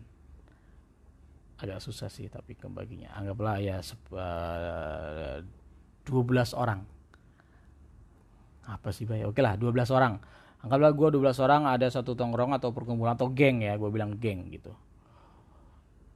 Agak 1.59 1.83
susah 1.83 2.07
sih 2.07 2.31
tapi 2.31 2.55
kebaginya. 2.55 3.11
Anggaplah 3.19 3.59
ya 3.59 3.83
uh, 4.15 5.43
12 6.07 6.55
orang. 6.55 6.87
Apa 8.71 8.95
sih 8.95 9.05
bay? 9.05 9.27
Oke 9.27 9.43
lah 9.43 9.59
12 9.59 9.91
orang 9.91 10.23
anggaplah 10.65 10.97
gue 10.97 11.09
12 11.21 11.45
orang 11.45 11.69
ada 11.69 11.85
satu 11.93 12.17
tongkrong 12.17 12.57
atau 12.57 12.73
perkumpulan 12.73 13.13
atau 13.13 13.29
geng 13.29 13.61
ya 13.61 13.77
gue 13.77 13.91
bilang 13.93 14.17
geng 14.17 14.49
gitu. 14.49 14.73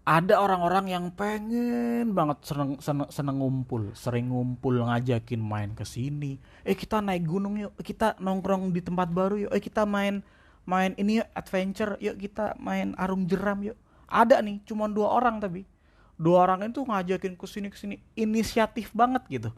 Ada 0.09 0.41
orang-orang 0.41 0.89
yang 0.89 1.05
pengen 1.13 2.17
banget 2.17 2.41
seneng, 2.41 2.81
seneng, 2.81 3.13
seneng 3.13 3.45
ngumpul 3.45 3.93
sering 3.93 4.33
ngumpul 4.33 4.81
ngajakin 4.81 5.37
main 5.37 5.77
ke 5.77 5.85
sini. 5.85 6.41
Eh 6.65 6.73
kita 6.73 7.05
naik 7.05 7.29
gunung 7.29 7.61
yuk 7.61 7.77
kita 7.85 8.17
nongkrong 8.17 8.73
di 8.73 8.81
tempat 8.81 9.13
baru 9.13 9.37
yuk. 9.37 9.53
Eh 9.53 9.61
kita 9.61 9.85
main 9.85 10.25
main 10.65 10.97
ini 10.97 11.21
yuk 11.21 11.29
adventure 11.37 12.01
yuk 12.01 12.17
kita 12.17 12.57
main 12.57 12.97
arung 12.97 13.29
jeram 13.29 13.61
yuk. 13.61 13.77
Ada 14.09 14.41
nih 14.41 14.65
cuma 14.65 14.89
dua 14.89 15.13
orang 15.13 15.45
tapi. 15.45 15.69
Dua 16.17 16.49
orang 16.49 16.73
itu 16.73 16.81
ngajakin 16.89 17.37
ke 17.37 17.45
sini 17.45 17.69
ke 17.69 17.77
sini. 17.77 18.01
Inisiatif 18.17 18.97
banget 18.97 19.29
gitu. 19.29 19.53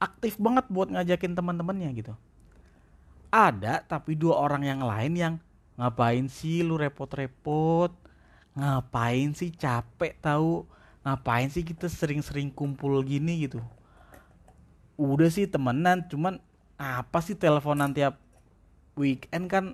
Aktif 0.00 0.40
banget 0.40 0.64
buat 0.72 0.88
ngajakin 0.88 1.36
teman-temannya 1.36 1.92
gitu 1.92 2.16
ada 3.30 3.86
tapi 3.86 4.18
dua 4.18 4.42
orang 4.42 4.66
yang 4.66 4.82
lain 4.82 5.14
yang 5.14 5.34
ngapain 5.78 6.26
sih 6.26 6.66
lu 6.66 6.76
repot-repot? 6.76 7.94
Ngapain 8.58 9.30
sih 9.32 9.54
capek 9.54 10.18
tahu 10.18 10.66
ngapain 11.00 11.48
sih 11.48 11.64
kita 11.64 11.88
sering-sering 11.88 12.52
kumpul 12.52 13.00
gini 13.06 13.48
gitu? 13.48 13.62
Udah 15.00 15.32
sih 15.32 15.48
temenan 15.48 16.04
cuman 16.10 16.42
apa 16.76 17.18
sih 17.24 17.38
teleponan 17.38 17.96
tiap 17.96 18.20
weekend 18.98 19.48
kan 19.48 19.64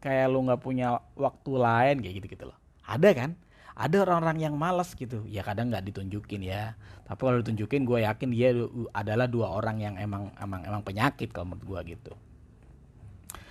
kayak 0.00 0.32
lu 0.32 0.40
nggak 0.46 0.62
punya 0.64 1.04
waktu 1.18 1.50
lain 1.58 2.00
kayak 2.00 2.14
gitu 2.22 2.26
gitu 2.32 2.44
loh. 2.48 2.58
Ada 2.86 3.12
kan? 3.12 3.30
Ada 3.76 4.06
orang-orang 4.08 4.38
yang 4.40 4.54
malas 4.56 4.96
gitu. 4.96 5.26
Ya 5.28 5.44
kadang 5.44 5.68
nggak 5.68 5.92
ditunjukin 5.92 6.40
ya. 6.46 6.78
Tapi 7.04 7.20
kalau 7.20 7.42
ditunjukin 7.44 7.84
gue 7.84 8.06
yakin 8.06 8.28
dia 8.32 8.54
adalah 8.96 9.26
dua 9.28 9.52
orang 9.52 9.82
yang 9.82 9.94
emang 10.00 10.32
emang 10.40 10.64
emang 10.64 10.80
penyakit 10.86 11.34
kalau 11.34 11.52
menurut 11.52 11.66
gue 11.66 11.98
gitu 11.98 12.14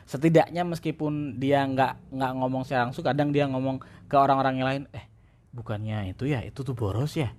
setidaknya 0.09 0.65
meskipun 0.65 1.37
dia 1.37 1.61
nggak 1.69 2.09
nggak 2.09 2.31
ngomong 2.41 2.65
secara 2.65 2.89
langsung 2.89 3.05
kadang 3.05 3.29
dia 3.29 3.45
ngomong 3.45 3.77
ke 4.09 4.15
orang-orang 4.17 4.53
yang 4.57 4.67
lain 4.67 4.83
eh 4.89 5.05
bukannya 5.53 6.09
itu 6.09 6.25
ya? 6.25 6.41
Itu 6.41 6.65
tuh 6.65 6.73
boros 6.73 7.13
ya? 7.13 7.29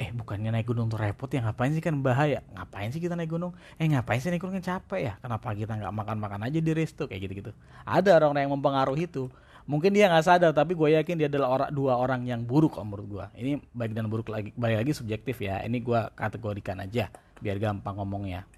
Eh 0.00 0.10
bukannya 0.10 0.50
naik 0.50 0.72
gunung 0.72 0.88
tuh 0.88 0.96
repot 0.96 1.28
ya? 1.28 1.44
Ngapain 1.44 1.70
sih 1.76 1.84
kan 1.84 2.00
bahaya? 2.00 2.40
Ngapain 2.56 2.88
sih 2.88 3.04
kita 3.04 3.14
naik 3.14 3.30
gunung? 3.30 3.52
Eh 3.76 3.84
ngapain 3.84 4.16
sih 4.16 4.32
naik 4.32 4.40
gunung? 4.40 4.56
Kan 4.58 4.64
capek 4.64 5.00
ya? 5.00 5.12
Kenapa 5.20 5.52
kita 5.52 5.76
nggak 5.76 5.92
makan 5.92 6.16
makan 6.24 6.40
aja 6.48 6.58
di 6.58 6.72
resto? 6.72 7.04
Kayak 7.04 7.20
gitu 7.28 7.32
gitu 7.44 7.50
ada 7.84 8.10
orang-orang 8.16 8.48
yang 8.48 8.54
mempengaruhi 8.56 9.04
itu. 9.04 9.28
Mungkin 9.64 9.96
dia 9.96 10.08
nggak 10.08 10.24
sadar 10.24 10.52
tapi 10.56 10.76
gue 10.76 10.92
yakin 10.96 11.16
dia 11.20 11.28
adalah 11.28 11.48
orang 11.56 11.70
dua 11.72 11.96
orang 11.96 12.20
yang 12.24 12.44
buruk 12.44 12.76
om 12.76 12.84
menurut 12.84 13.08
gue 13.08 13.26
ini 13.40 13.56
baik 13.72 13.96
dan 13.96 14.12
buruk 14.12 14.28
lagi 14.28 14.52
balik 14.56 14.84
lagi 14.84 14.92
subjektif 14.96 15.36
ya. 15.40 15.60
Ini 15.60 15.84
gue 15.84 16.00
kategorikan 16.16 16.80
aja 16.80 17.08
biar 17.40 17.56
gampang 17.60 17.96
ngomongnya 18.00 18.48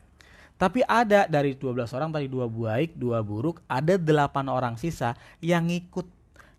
tapi 0.57 0.81
ada 0.89 1.29
dari 1.29 1.53
12 1.53 1.93
orang 1.93 2.09
tadi 2.09 2.33
dua 2.33 2.49
baik, 2.49 2.97
dua 2.97 3.21
buruk, 3.21 3.61
ada 3.69 4.01
delapan 4.01 4.49
orang 4.49 4.81
sisa 4.81 5.13
yang 5.45 5.69
ngikut. 5.69 6.09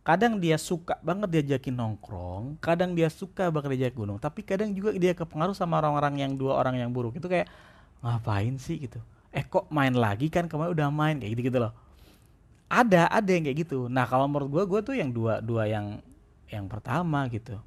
Kadang 0.05 0.39
dia 0.39 0.55
suka 0.55 0.95
banget 1.03 1.33
diajakin 1.33 1.75
nongkrong, 1.75 2.62
kadang 2.63 2.95
dia 2.95 3.12
suka 3.12 3.51
banget 3.51 3.75
diajak 3.75 3.99
gunung, 3.99 4.15
tapi 4.15 4.39
kadang 4.39 4.71
juga 4.71 4.95
dia 4.95 5.12
kepengaruh 5.12 5.51
sama 5.51 5.83
orang-orang 5.83 6.23
yang 6.23 6.31
dua 6.38 6.55
orang 6.55 6.79
yang 6.79 6.93
buruk. 6.95 7.19
Itu 7.19 7.27
kayak 7.27 7.51
ngapain 7.99 8.55
sih 8.55 8.79
gitu. 8.88 9.03
Eh 9.36 9.43
kok 9.43 9.67
main 9.67 9.91
lagi 9.91 10.31
kan 10.31 10.47
kemarin 10.47 10.71
udah 10.71 10.88
main 10.93 11.19
kayak 11.19 11.36
gitu-gitu 11.36 11.60
loh. 11.60 11.75
Ada, 12.71 13.12
ada 13.12 13.29
yang 13.33 13.43
kayak 13.51 13.57
gitu. 13.67 13.91
Nah, 13.91 14.07
kalau 14.07 14.31
menurut 14.31 14.47
gue 14.47 14.63
gue 14.63 14.79
tuh 14.93 14.95
yang 14.95 15.12
dua 15.12 15.43
dua 15.43 15.67
yang 15.67 15.99
yang 16.47 16.71
pertama 16.71 17.27
gitu. 17.27 17.60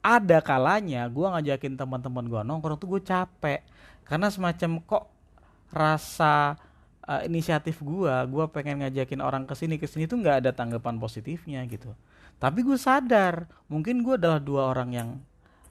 Ada 0.00 0.42
kalanya 0.42 1.06
gue 1.06 1.22
ngajakin 1.22 1.76
teman-teman 1.78 2.24
gue 2.26 2.40
nongkrong 2.42 2.80
tuh 2.80 2.98
gue 2.98 3.02
capek 3.04 3.62
karena 4.08 4.26
semacam 4.26 4.82
kok 4.82 5.19
rasa 5.70 6.58
uh, 7.06 7.22
inisiatif 7.26 7.82
gua 7.82 8.22
gua 8.26 8.46
pengen 8.50 8.82
ngajakin 8.82 9.20
orang 9.22 9.42
ke 9.46 9.54
sini 9.58 9.78
ke 9.78 9.86
sini 9.86 10.06
tuh 10.06 10.18
nggak 10.22 10.46
ada 10.46 10.50
tanggapan 10.54 10.98
positifnya 10.98 11.62
gitu. 11.66 11.90
Tapi 12.40 12.64
gue 12.64 12.80
sadar 12.80 13.44
mungkin 13.68 14.00
gue 14.00 14.16
adalah 14.16 14.40
dua 14.40 14.72
orang 14.72 14.90
yang 14.96 15.08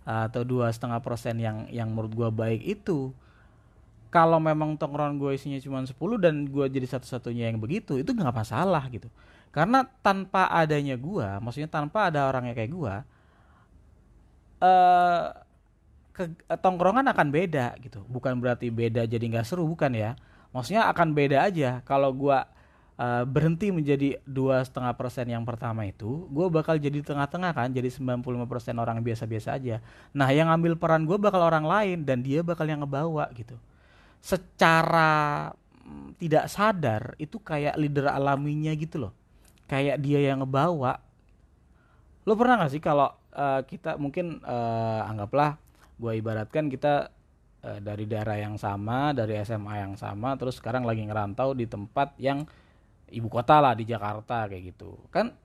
uh, 0.05 0.29
atau 0.29 0.45
dua 0.45 0.69
setengah 0.69 1.01
persen 1.01 1.41
yang 1.41 1.65
yang 1.73 1.89
menurut 1.89 2.13
gua 2.13 2.29
baik 2.29 2.61
itu. 2.61 3.09
Kalau 4.09 4.41
memang 4.41 4.73
tongkrongan 4.73 5.21
gue 5.21 5.37
isinya 5.37 5.61
cuma 5.61 5.85
10 5.85 5.93
dan 6.17 6.49
gue 6.49 6.65
jadi 6.65 6.97
satu-satunya 6.97 7.53
yang 7.53 7.61
begitu 7.61 7.93
itu 8.01 8.09
nggak 8.09 8.33
masalah 8.33 8.89
gitu. 8.89 9.05
Karena 9.53 9.85
tanpa 10.01 10.49
adanya 10.49 10.97
gue 10.97 11.29
maksudnya 11.41 11.69
tanpa 11.69 12.09
ada 12.09 12.25
orangnya 12.25 12.57
kayak 12.57 12.71
gue 12.73 12.95
uh, 14.61 15.25
ke, 16.19 16.27
eh, 16.27 16.59
tongkrongan 16.59 17.07
akan 17.15 17.27
beda 17.31 17.79
gitu. 17.79 18.03
Bukan 18.11 18.43
berarti 18.43 18.67
beda 18.67 19.07
jadi 19.07 19.23
nggak 19.23 19.47
seru 19.47 19.63
bukan 19.63 19.95
ya. 19.95 20.19
Maksudnya 20.51 20.91
akan 20.91 21.15
beda 21.15 21.47
aja. 21.47 21.79
Kalau 21.87 22.11
gua 22.11 22.43
uh, 22.99 23.23
berhenti 23.23 23.71
menjadi 23.71 24.19
dua 24.27 24.59
setengah 24.61 24.91
persen 24.99 25.31
yang 25.31 25.47
pertama 25.47 25.87
itu 25.87 26.27
gue 26.27 26.47
bakal 26.51 26.75
jadi 26.75 26.99
tengah-tengah 26.99 27.55
kan 27.55 27.71
jadi 27.71 27.87
95 27.87 28.43
persen 28.45 28.75
orang 28.75 28.99
biasa-biasa 28.99 29.55
aja. 29.55 29.79
Nah 30.11 30.27
yang 30.35 30.51
ngambil 30.51 30.75
peran 30.75 31.07
gue 31.07 31.15
bakal 31.15 31.39
orang 31.39 31.63
lain 31.63 32.03
dan 32.03 32.19
dia 32.19 32.43
bakal 32.43 32.67
yang 32.67 32.83
ngebawa 32.83 33.31
gitu. 33.33 33.55
Secara 34.19 35.49
mm, 35.87 36.19
tidak 36.19 36.45
sadar 36.51 37.15
itu 37.15 37.39
kayak 37.39 37.79
leader 37.79 38.11
alaminya 38.11 38.75
gitu 38.75 39.07
loh. 39.07 39.13
Kayak 39.71 40.03
dia 40.03 40.19
yang 40.19 40.43
ngebawa. 40.43 40.99
Lo 42.27 42.35
pernah 42.35 42.59
gak 42.61 42.73
sih 42.75 42.83
kalau 42.83 43.09
uh, 43.33 43.61
kita 43.63 43.95
mungkin 43.95 44.43
uh, 44.43 45.07
anggaplah 45.07 45.55
gue 45.99 46.11
ibaratkan 46.15 46.71
kita 46.71 47.11
uh, 47.63 47.79
dari 47.83 48.07
daerah 48.07 48.39
yang 48.39 48.55
sama 48.55 49.11
dari 49.11 49.35
SMA 49.43 49.83
yang 49.83 49.93
sama 49.99 50.39
terus 50.39 50.57
sekarang 50.63 50.87
lagi 50.87 51.03
ngerantau 51.03 51.51
di 51.51 51.67
tempat 51.67 52.15
yang 52.15 52.47
ibu 53.11 53.27
kota 53.27 53.59
lah 53.59 53.73
di 53.75 53.83
Jakarta 53.83 54.47
kayak 54.47 54.63
gitu. 54.75 54.95
Kan 55.11 55.35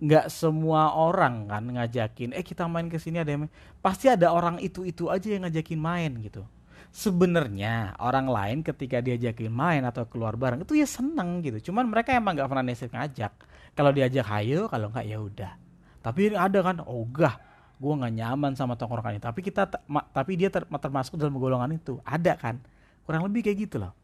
nggak 0.00 0.32
semua 0.32 0.96
orang 0.96 1.44
kan 1.44 1.60
ngajakin 1.60 2.32
eh 2.32 2.40
kita 2.40 2.64
main 2.64 2.88
ke 2.88 2.96
sini 2.96 3.20
ada 3.20 3.36
yang 3.36 3.44
main. 3.44 3.52
pasti 3.84 4.08
ada 4.08 4.32
orang 4.32 4.56
itu 4.64 4.80
itu 4.88 5.12
aja 5.12 5.28
yang 5.28 5.44
ngajakin 5.44 5.80
main 5.80 6.12
gitu. 6.24 6.46
Sebenarnya 6.90 7.94
orang 8.02 8.26
lain 8.26 8.58
ketika 8.66 8.98
diajakin 8.98 9.52
main 9.52 9.82
atau 9.86 10.08
keluar 10.10 10.34
bareng 10.34 10.66
itu 10.66 10.74
ya 10.78 10.88
seneng 10.88 11.44
gitu. 11.44 11.70
Cuman 11.70 11.86
mereka 11.86 12.14
emang 12.16 12.34
nggak 12.34 12.48
pernah 12.50 12.64
nesir 12.66 12.90
ngajak. 12.90 13.32
Kalau 13.74 13.90
diajak 13.94 14.26
hayo 14.26 14.66
kalau 14.66 14.90
nggak 14.90 15.06
ya 15.06 15.18
udah. 15.22 15.52
Tapi 16.00 16.32
ada 16.34 16.58
kan 16.64 16.82
ogah 16.82 17.49
gue 17.80 17.92
nggak 17.96 18.12
nyaman 18.12 18.52
sama 18.52 18.76
tongkrongan 18.76 19.16
ini. 19.16 19.22
Tapi 19.24 19.40
kita 19.40 19.64
tapi 20.12 20.32
dia 20.36 20.52
ter, 20.52 20.68
termasuk 20.68 21.16
dalam 21.16 21.32
golongan 21.40 21.72
itu. 21.72 21.96
Ada 22.04 22.36
kan? 22.36 22.60
Kurang 23.08 23.24
lebih 23.24 23.48
kayak 23.48 23.58
gitu 23.64 23.76
loh. 23.80 23.96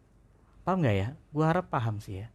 Paham 0.64 0.80
nggak 0.80 0.96
ya? 0.96 1.08
Gue 1.30 1.44
harap 1.44 1.68
paham 1.68 2.00
sih 2.00 2.24
ya. 2.24 2.28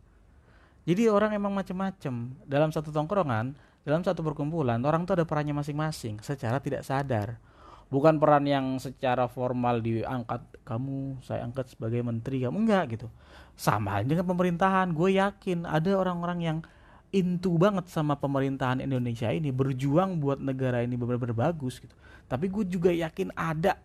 Jadi 0.85 1.09
orang 1.09 1.33
emang 1.33 1.51
macem-macem. 1.51 2.37
Dalam 2.45 2.69
satu 2.69 2.93
tongkrongan 2.93 3.57
dalam 3.81 4.05
satu 4.05 4.21
perkumpulan 4.21 4.77
orang 4.85 5.09
tuh 5.09 5.17
ada 5.17 5.25
perannya 5.25 5.57
masing-masing 5.57 6.21
secara 6.21 6.61
tidak 6.61 6.85
sadar. 6.85 7.41
Bukan 7.89 8.21
peran 8.21 8.47
yang 8.47 8.79
secara 8.79 9.27
formal 9.27 9.83
diangkat 9.83 10.39
kamu 10.63 11.19
saya 11.25 11.43
angkat 11.43 11.75
sebagai 11.75 11.99
menteri 12.05 12.45
kamu 12.45 12.55
enggak 12.61 12.95
gitu. 12.95 13.07
Sama 13.57 13.99
dengan 14.05 14.23
pemerintahan. 14.29 14.93
Gue 14.95 15.17
yakin 15.17 15.67
ada 15.67 15.91
orang-orang 15.97 16.39
yang 16.39 16.57
intu 17.11 17.59
banget 17.59 17.91
sama 17.91 18.15
pemerintahan 18.15 18.79
Indonesia 18.79 19.27
ini 19.27 19.51
berjuang 19.51 20.23
buat 20.23 20.39
negara 20.39 20.79
ini 20.79 20.95
benar-benar 20.95 21.35
bagus 21.35 21.83
gitu. 21.83 21.91
Tapi 22.31 22.47
gue 22.47 22.63
juga 22.63 22.87
yakin 22.91 23.35
ada 23.35 23.75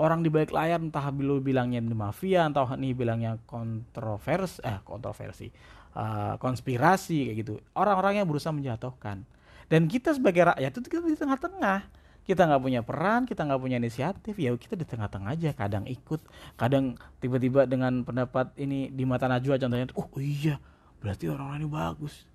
orang 0.00 0.24
di 0.24 0.32
balik 0.32 0.56
layar 0.56 0.80
entah 0.80 1.12
lu 1.12 1.44
bilangnya 1.44 1.84
ini 1.84 1.92
mafia 1.92 2.48
entah 2.48 2.64
ini 2.72 2.96
bilangnya 2.96 3.36
kontroversi 3.44 4.64
eh 4.64 4.80
kontroversi 4.80 5.52
uh, 5.92 6.40
konspirasi 6.40 7.28
kayak 7.28 7.36
gitu. 7.44 7.54
Orang-orang 7.76 8.24
yang 8.24 8.26
berusaha 8.26 8.50
menjatuhkan. 8.50 9.28
Dan 9.68 9.86
kita 9.86 10.16
sebagai 10.16 10.50
rakyat 10.50 10.72
itu 10.80 10.88
kita 10.88 11.04
di 11.04 11.18
tengah-tengah. 11.20 11.80
Kita 12.24 12.46
nggak 12.46 12.62
punya 12.62 12.80
peran 12.86 13.26
kita 13.26 13.42
nggak 13.42 13.60
punya 13.60 13.76
inisiatif 13.82 14.38
ya 14.38 14.54
kita 14.54 14.78
di 14.78 14.86
tengah-tengah 14.86 15.34
aja 15.34 15.50
kadang 15.50 15.82
ikut 15.88 16.22
kadang 16.54 16.94
tiba-tiba 17.18 17.66
dengan 17.66 18.06
pendapat 18.06 18.54
ini 18.54 18.86
di 18.86 19.02
mata 19.02 19.26
Najwa 19.26 19.58
contohnya 19.58 19.90
oh 19.98 20.06
iya 20.22 20.62
berarti 21.02 21.26
orang-orang 21.26 21.66
ini 21.66 21.70
bagus 21.72 22.29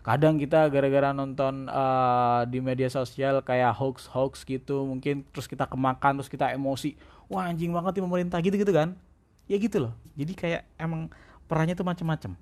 kadang 0.00 0.40
kita 0.40 0.64
gara-gara 0.72 1.12
nonton 1.12 1.68
uh, 1.68 2.48
di 2.48 2.58
media 2.64 2.88
sosial 2.88 3.44
kayak 3.44 3.76
hoax 3.76 4.08
hoax 4.08 4.48
gitu 4.48 4.88
mungkin 4.88 5.28
terus 5.28 5.44
kita 5.44 5.68
kemakan 5.68 6.20
terus 6.20 6.32
kita 6.32 6.48
emosi. 6.56 6.96
Wah 7.28 7.46
anjing 7.46 7.70
banget 7.70 8.00
di 8.00 8.02
pemerintah 8.02 8.40
gitu 8.40 8.56
gitu 8.56 8.72
kan? 8.72 8.96
Ya 9.44 9.60
gitu 9.60 9.88
loh. 9.88 9.92
Jadi 10.16 10.32
kayak 10.32 10.62
emang 10.80 11.12
perannya 11.44 11.76
tuh 11.76 11.84
macam-macam 11.84 12.32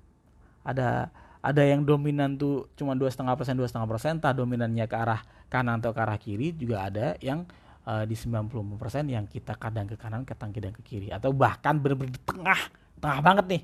ada 0.63 1.11
ada 1.39 1.63
yang 1.63 1.83
dominan 1.83 2.35
tuh 2.35 2.67
cuma 2.75 2.95
dua 2.95 3.11
setengah 3.11 3.35
persen 3.35 3.55
dua 3.55 3.67
setengah 3.67 3.87
persen 3.87 4.19
tak 4.19 4.39
dominannya 4.39 4.85
ke 4.87 4.95
arah 4.95 5.23
kanan 5.47 5.79
atau 5.79 5.91
ke 5.95 5.99
arah 5.99 6.19
kiri 6.19 6.55
juga 6.55 6.87
ada 6.87 7.15
yang 7.23 7.47
uh, 7.87 8.03
di 8.03 8.13
90% 8.15 8.59
yang 9.07 9.25
kita 9.25 9.55
kadang 9.55 9.87
ke 9.87 9.95
kanan 9.99 10.23
kadang 10.23 10.55
kadang 10.55 10.75
ke 10.75 10.83
kiri. 10.83 11.11
Atau 11.11 11.35
bahkan 11.35 11.75
benar-benar 11.75 12.15
di 12.15 12.21
tengah 12.23 12.59
tengah 13.03 13.19
banget 13.19 13.45
nih. 13.51 13.61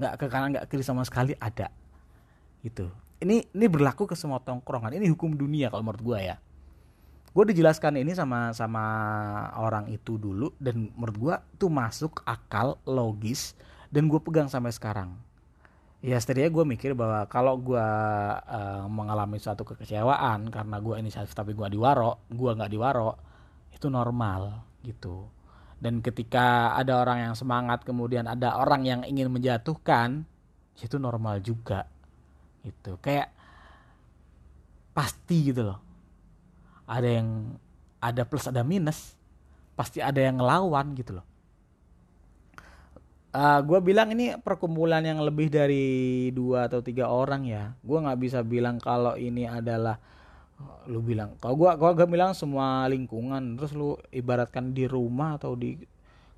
Nggak 0.00 0.12
ke 0.16 0.26
kanan 0.32 0.48
nggak 0.56 0.66
kiri 0.72 0.84
sama 0.84 1.04
sekali 1.04 1.36
ada. 1.36 1.68
Gitu 2.64 3.03
ini 3.24 3.48
ini 3.56 3.66
berlaku 3.66 4.04
ke 4.04 4.14
semua 4.14 4.38
tongkrongan. 4.44 4.92
Ini 5.00 5.08
hukum 5.16 5.32
dunia 5.32 5.72
kalau 5.72 5.80
menurut 5.80 6.04
gue 6.04 6.18
ya. 6.20 6.36
Gue 7.34 7.50
dijelaskan 7.50 7.98
ini 7.98 8.14
sama 8.14 8.54
sama 8.54 8.84
orang 9.58 9.90
itu 9.90 10.20
dulu 10.20 10.54
dan 10.62 10.92
menurut 10.94 11.16
gue 11.18 11.34
tuh 11.58 11.72
masuk 11.72 12.22
akal 12.28 12.78
logis 12.86 13.58
dan 13.90 14.06
gue 14.06 14.20
pegang 14.22 14.46
sampai 14.46 14.70
sekarang. 14.70 15.16
Ya 16.04 16.20
setidaknya 16.20 16.52
gue 16.52 16.64
mikir 16.68 16.92
bahwa 16.92 17.24
kalau 17.26 17.56
gue 17.58 17.88
uh, 18.44 18.86
mengalami 18.92 19.40
suatu 19.40 19.64
kekecewaan 19.64 20.52
karena 20.52 20.76
gue 20.78 20.94
inisiatif 21.00 21.32
tapi 21.32 21.56
gue 21.56 21.64
diwaro 21.72 22.28
gue 22.28 22.50
nggak 22.54 22.70
diwaro 22.70 23.16
itu 23.72 23.88
normal 23.88 24.62
gitu. 24.84 25.26
Dan 25.80 26.04
ketika 26.04 26.76
ada 26.76 27.02
orang 27.02 27.32
yang 27.32 27.34
semangat 27.34 27.82
kemudian 27.82 28.30
ada 28.30 28.60
orang 28.60 28.86
yang 28.86 29.00
ingin 29.02 29.32
menjatuhkan 29.32 30.28
itu 30.78 30.96
normal 31.00 31.40
juga 31.42 31.88
gitu. 32.64 32.96
Kayak 32.98 33.30
pasti 34.96 35.52
gitu 35.52 35.62
loh. 35.68 35.78
Ada 36.88 37.20
yang 37.20 37.28
ada 38.00 38.22
plus 38.24 38.48
ada 38.48 38.64
minus. 38.64 39.14
Pasti 39.78 40.00
ada 40.00 40.18
yang 40.18 40.40
ngelawan 40.40 40.96
gitu 40.96 41.20
loh. 41.20 41.26
Uh, 43.34 43.58
eh, 43.58 43.60
gue 43.66 43.78
bilang 43.82 44.14
ini 44.14 44.38
perkumpulan 44.38 45.02
yang 45.02 45.18
lebih 45.18 45.50
dari 45.50 46.30
dua 46.30 46.70
atau 46.70 46.80
tiga 46.80 47.10
orang 47.10 47.44
ya. 47.44 47.74
Gue 47.82 47.98
nggak 47.98 48.20
bisa 48.20 48.40
bilang 48.46 48.78
kalau 48.78 49.18
ini 49.18 49.44
adalah 49.44 49.98
lu 50.86 51.00
bilang 51.00 51.34
kalau 51.40 51.56
gue 51.58 51.70
gua 51.80 51.90
gak 51.96 52.10
bilang 52.10 52.30
semua 52.36 52.86
lingkungan 52.86 53.58
terus 53.58 53.72
lu 53.74 53.96
ibaratkan 54.14 54.70
di 54.76 54.84
rumah 54.86 55.40
atau 55.40 55.56
di 55.56 55.80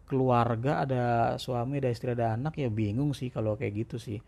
keluarga 0.07 0.87
ada 0.87 1.05
suami 1.37 1.83
ada 1.83 1.91
istri 1.91 2.15
ada 2.15 2.39
anak 2.39 2.55
ya 2.57 2.71
bingung 2.71 3.11
sih 3.11 3.29
kalau 3.29 3.59
kayak 3.59 3.87
gitu 3.87 3.99
sih 3.99 4.23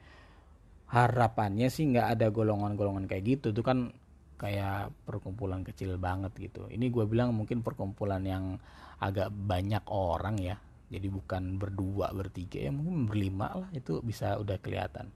harapannya 0.88 1.68
sih 1.68 1.84
nggak 1.92 2.18
ada 2.18 2.26
golongan-golongan 2.32 3.04
kayak 3.04 3.24
gitu. 3.38 3.52
Itu 3.52 3.60
kan 3.60 3.92
kayak 4.40 4.94
perkumpulan 5.04 5.66
kecil 5.66 6.00
banget 6.00 6.32
gitu. 6.38 6.70
Ini 6.70 6.88
gue 6.88 7.04
bilang 7.04 7.34
mungkin 7.36 7.60
perkumpulan 7.60 8.22
yang 8.24 8.56
agak 9.02 9.28
banyak 9.28 9.84
orang 9.90 10.40
ya. 10.40 10.56
Jadi 10.88 11.12
bukan 11.12 11.60
berdua 11.60 12.08
bertiga 12.16 12.64
ya 12.64 12.72
mungkin 12.72 13.04
berlima 13.04 13.52
lah 13.52 13.68
itu 13.76 14.00
bisa 14.00 14.40
udah 14.40 14.56
kelihatan. 14.56 15.12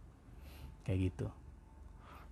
Kayak 0.85 0.99
gitu. 1.09 1.27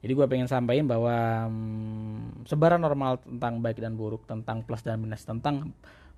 Jadi 0.00 0.12
gue 0.16 0.26
pengen 0.28 0.48
sampaikan 0.48 0.88
bahwa 0.88 1.48
hmm, 1.48 2.44
sebaran 2.48 2.80
normal 2.80 3.20
tentang 3.20 3.60
baik 3.60 3.80
dan 3.80 3.96
buruk 3.96 4.24
tentang 4.24 4.64
plus 4.64 4.80
dan 4.80 5.00
minus 5.00 5.24
tentang 5.24 5.72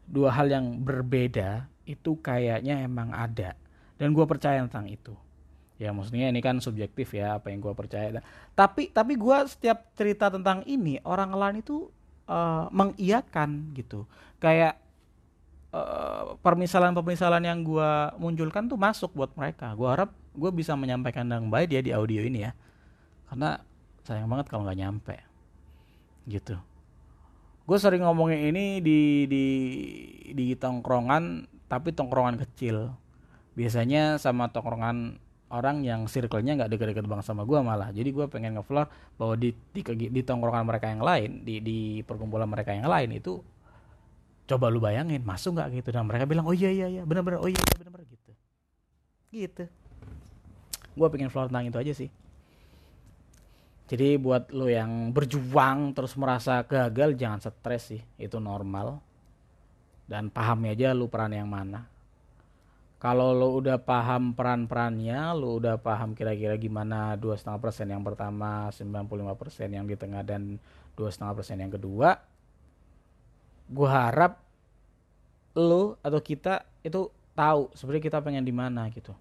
dua 0.06 0.34
hal 0.34 0.50
yang 0.50 0.82
berbeda 0.82 1.66
itu 1.86 2.18
kayaknya 2.18 2.82
emang 2.82 3.14
ada. 3.14 3.54
Dan 3.98 4.14
gue 4.14 4.26
percaya 4.26 4.58
tentang 4.66 4.90
itu 4.90 5.14
ya 5.82 5.90
maksudnya 5.90 6.30
ini 6.30 6.38
kan 6.38 6.62
subjektif 6.62 7.10
ya 7.10 7.42
apa 7.42 7.50
yang 7.50 7.58
gue 7.58 7.74
percaya 7.74 8.22
tapi 8.54 8.94
tapi 8.94 9.18
gue 9.18 9.36
setiap 9.50 9.90
cerita 9.98 10.30
tentang 10.30 10.62
ini 10.70 11.02
orang 11.02 11.34
lain 11.34 11.58
itu 11.58 11.90
uh, 12.30 12.70
mengiyakan 12.70 13.74
gitu 13.74 14.06
kayak 14.38 14.78
uh, 15.72 16.36
permisalan-permisalan 16.44 17.42
yang 17.42 17.64
gue 17.64 17.90
munculkan 18.20 18.68
tuh 18.68 18.78
masuk 18.78 19.10
buat 19.16 19.32
mereka. 19.34 19.72
Gue 19.74 19.88
harap 19.88 20.12
gue 20.32 20.50
bisa 20.52 20.76
menyampaikan 20.76 21.26
dengan 21.26 21.48
baik 21.48 21.72
dia 21.72 21.82
di 21.82 21.90
audio 21.90 22.20
ini 22.22 22.46
ya. 22.46 22.52
Karena 23.32 23.58
sayang 24.04 24.28
banget 24.28 24.46
kalau 24.52 24.68
nggak 24.68 24.78
nyampe. 24.78 25.16
Gitu. 26.28 26.56
Gue 27.66 27.78
sering 27.80 28.04
ngomongin 28.04 28.52
ini 28.52 28.64
di 28.84 29.24
di 29.26 29.44
di 30.30 30.46
tongkrongan 30.54 31.48
tapi 31.66 31.90
tongkrongan 31.96 32.36
kecil. 32.38 32.92
Biasanya 33.56 34.20
sama 34.20 34.48
tongkrongan 34.52 35.20
orang 35.52 35.84
yang 35.84 36.08
circle-nya 36.08 36.56
nggak 36.56 36.70
deket-deket 36.72 37.04
banget 37.04 37.28
sama 37.28 37.44
gue 37.44 37.58
malah. 37.60 37.92
Jadi 37.92 38.08
gue 38.08 38.24
pengen 38.26 38.56
ngefloor 38.56 38.88
bahwa 39.20 39.34
di, 39.36 39.52
di 39.52 39.80
di 40.08 40.20
tongkrongan 40.24 40.64
mereka 40.64 40.88
yang 40.88 41.04
lain 41.04 41.44
di 41.44 41.60
di 41.60 41.78
perkumpulan 42.00 42.48
mereka 42.48 42.72
yang 42.72 42.88
lain 42.88 43.12
itu 43.12 43.44
coba 44.48 44.72
lu 44.72 44.80
bayangin 44.80 45.20
masuk 45.22 45.60
nggak 45.60 45.68
gitu? 45.84 45.88
Dan 45.92 46.08
mereka 46.08 46.24
bilang 46.24 46.48
oh 46.48 46.56
iya 46.56 46.72
iya 46.72 46.86
iya 46.88 47.02
benar-benar 47.04 47.44
oh 47.44 47.48
iya, 47.52 47.60
iya 47.60 47.76
benar-benar 47.76 48.08
gitu. 48.08 48.30
Gitu. 49.32 49.64
Gue 50.96 51.08
pengen 51.12 51.28
floor 51.28 51.52
tentang 51.52 51.68
itu 51.68 51.78
aja 51.78 51.92
sih. 51.92 52.10
Jadi 53.92 54.16
buat 54.16 54.48
lo 54.56 54.72
yang 54.72 55.12
berjuang 55.12 55.92
terus 55.92 56.16
merasa 56.16 56.64
gagal 56.64 57.12
jangan 57.12 57.44
stres 57.44 57.92
sih. 57.92 58.00
Itu 58.16 58.40
normal. 58.40 59.04
Dan 60.08 60.32
pahami 60.32 60.72
aja 60.72 60.96
lu 60.96 61.12
peran 61.12 61.36
yang 61.36 61.48
mana 61.48 61.92
kalau 63.02 63.34
lo 63.34 63.58
udah 63.58 63.82
paham 63.82 64.30
peran-perannya 64.30 65.34
lo 65.34 65.58
udah 65.58 65.82
paham 65.82 66.14
kira-kira 66.14 66.54
gimana 66.54 67.18
dua 67.18 67.34
setengah 67.34 67.58
persen 67.58 67.90
yang 67.90 68.06
pertama 68.06 68.70
95 68.70 69.34
persen 69.34 69.68
yang 69.74 69.90
di 69.90 69.98
tengah 69.98 70.22
dan 70.22 70.62
dua 70.94 71.10
setengah 71.10 71.34
persen 71.34 71.58
yang 71.58 71.74
kedua 71.74 72.22
gue 73.66 73.88
harap 73.90 74.38
lo 75.58 75.98
atau 76.00 76.20
kita 76.22 76.62
itu 76.86 77.10
tahu 77.32 77.72
sebenarnya 77.76 78.04
kita 78.04 78.18
pengen 78.20 78.44
di 78.44 78.54
mana 78.54 78.88
gitu. 78.92 79.12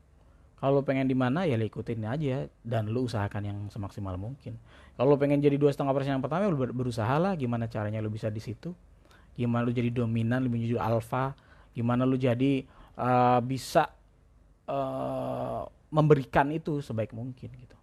Kalau 0.62 0.78
lo 0.78 0.84
pengen 0.86 1.10
di 1.10 1.18
mana 1.18 1.50
ya 1.50 1.58
lo 1.58 1.66
ikutin 1.66 2.06
aja 2.06 2.46
dan 2.62 2.94
lo 2.94 3.02
usahakan 3.08 3.42
yang 3.42 3.58
semaksimal 3.74 4.14
mungkin. 4.20 4.62
Kalau 4.94 5.16
lo 5.16 5.18
pengen 5.18 5.42
jadi 5.42 5.58
dua 5.58 5.74
setengah 5.74 5.96
persen 5.96 6.14
yang 6.20 6.24
pertama 6.24 6.46
lo 6.48 6.56
berusaha 6.56 7.18
lah 7.18 7.34
gimana 7.34 7.66
caranya 7.66 7.98
lo 8.04 8.14
bisa 8.14 8.30
di 8.30 8.40
situ. 8.44 8.72
Gimana 9.34 9.66
lo 9.66 9.74
jadi 9.74 9.90
dominan 9.90 10.46
lo 10.46 10.50
menjadi 10.52 10.78
alfa 10.78 11.34
gimana 11.72 12.04
lo 12.04 12.20
jadi 12.20 12.68
uh, 12.98 13.40
bisa 13.44 13.88
uh, 14.68 15.64
memberikan 15.92 16.48
itu 16.52 16.80
sebaik 16.80 17.12
mungkin 17.12 17.52
gitu. 17.56 17.78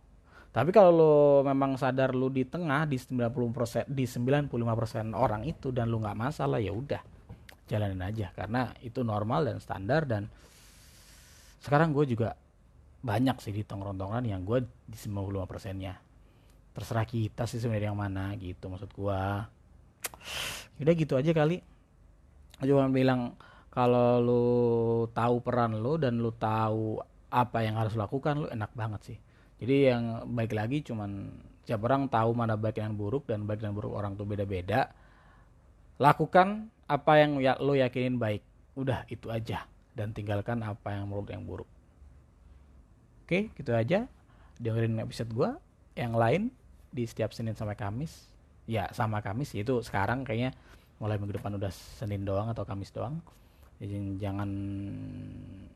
Tapi 0.48 0.72
kalau 0.72 0.90
lo 0.90 1.14
memang 1.44 1.76
sadar 1.76 2.16
lo 2.16 2.32
di 2.32 2.42
tengah 2.42 2.88
di 2.88 2.96
90% 2.96 3.86
di 3.86 4.08
95% 4.08 5.12
orang 5.12 5.44
itu 5.44 5.70
dan 5.70 5.92
lo 5.92 6.00
nggak 6.00 6.18
masalah 6.18 6.58
ya 6.58 6.72
udah 6.72 6.98
jalanin 7.68 8.00
aja. 8.00 8.32
Karena 8.32 8.72
itu 8.80 9.04
normal 9.04 9.52
dan 9.52 9.56
standar 9.60 10.08
dan 10.08 10.26
sekarang 11.60 11.92
gue 11.92 12.08
juga 12.08 12.32
banyak 12.98 13.38
sih 13.38 13.54
di 13.54 13.62
tongkrong-tongkrongan 13.62 14.26
yang 14.26 14.42
gue 14.42 14.64
di 14.88 14.96
95 14.96 15.44
persennya. 15.44 15.94
Terserah 16.72 17.06
kita 17.06 17.44
sih 17.44 17.60
sebenarnya 17.60 17.92
yang 17.92 18.00
mana 18.00 18.32
gitu 18.40 18.72
maksud 18.72 18.90
gue. 18.90 19.20
Udah 20.80 20.94
gitu 20.96 21.14
aja 21.14 21.30
kali. 21.36 21.60
Cuma 22.64 22.90
bilang 22.90 23.36
kalau 23.68 24.18
lu 24.20 24.44
tahu 25.12 25.44
peran 25.44 25.76
lu 25.76 26.00
dan 26.00 26.16
lu 26.18 26.32
tahu 26.32 26.98
apa 27.28 27.60
yang 27.60 27.76
harus 27.76 27.92
lakukan 27.92 28.44
lu 28.44 28.48
enak 28.48 28.72
banget 28.72 29.00
sih. 29.14 29.18
Jadi 29.58 29.76
yang 29.92 30.24
baik 30.32 30.54
lagi 30.56 30.80
cuman 30.86 31.28
setiap 31.60 31.84
orang 31.84 32.08
tahu 32.08 32.32
mana 32.32 32.56
baik 32.56 32.80
dan 32.80 32.96
buruk 32.96 33.28
dan 33.28 33.44
baik 33.44 33.60
dan 33.60 33.76
buruk 33.76 33.92
orang 33.92 34.16
tuh 34.16 34.24
beda-beda. 34.24 34.88
Lakukan 35.98 36.72
apa 36.88 37.12
yang 37.20 37.42
ya, 37.42 37.58
lo 37.60 37.76
yakinin 37.76 38.16
baik. 38.16 38.40
Udah 38.78 39.04
itu 39.12 39.28
aja. 39.28 39.66
Dan 39.92 40.14
tinggalkan 40.14 40.62
apa 40.62 40.94
yang 40.94 41.10
menurut 41.10 41.28
yang 41.28 41.42
buruk. 41.42 41.66
Oke 43.26 43.52
gitu 43.58 43.74
aja. 43.74 44.06
Dengerin 44.56 45.02
episode 45.02 45.28
gua. 45.34 45.58
Yang 45.98 46.14
lain 46.14 46.42
di 46.94 47.04
setiap 47.04 47.34
Senin 47.34 47.58
sampai 47.58 47.74
Kamis. 47.74 48.30
Ya 48.64 48.88
sama 48.94 49.20
Kamis. 49.20 49.52
Itu 49.58 49.82
sekarang 49.82 50.22
kayaknya 50.22 50.54
mulai 51.02 51.18
minggu 51.18 51.36
depan 51.36 51.58
udah 51.58 51.74
Senin 51.74 52.22
doang 52.22 52.48
atau 52.48 52.62
Kamis 52.62 52.94
doang 52.94 53.20
jangan 54.18 54.50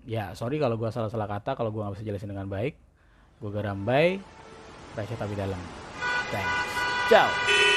ya 0.02 0.34
sorry 0.34 0.58
kalau 0.58 0.74
gua 0.74 0.90
salah-salah 0.90 1.30
kata 1.30 1.54
kalau 1.54 1.70
gua 1.70 1.86
nggak 1.86 2.02
bisa 2.02 2.06
jelasin 2.08 2.34
dengan 2.34 2.50
baik 2.50 2.74
Gue 3.42 3.50
Garambai, 3.50 4.22
Raisa 4.94 5.18
Tapi 5.18 5.34
Dalam. 5.34 5.58
Thanks. 6.30 6.54
Ciao. 7.10 7.71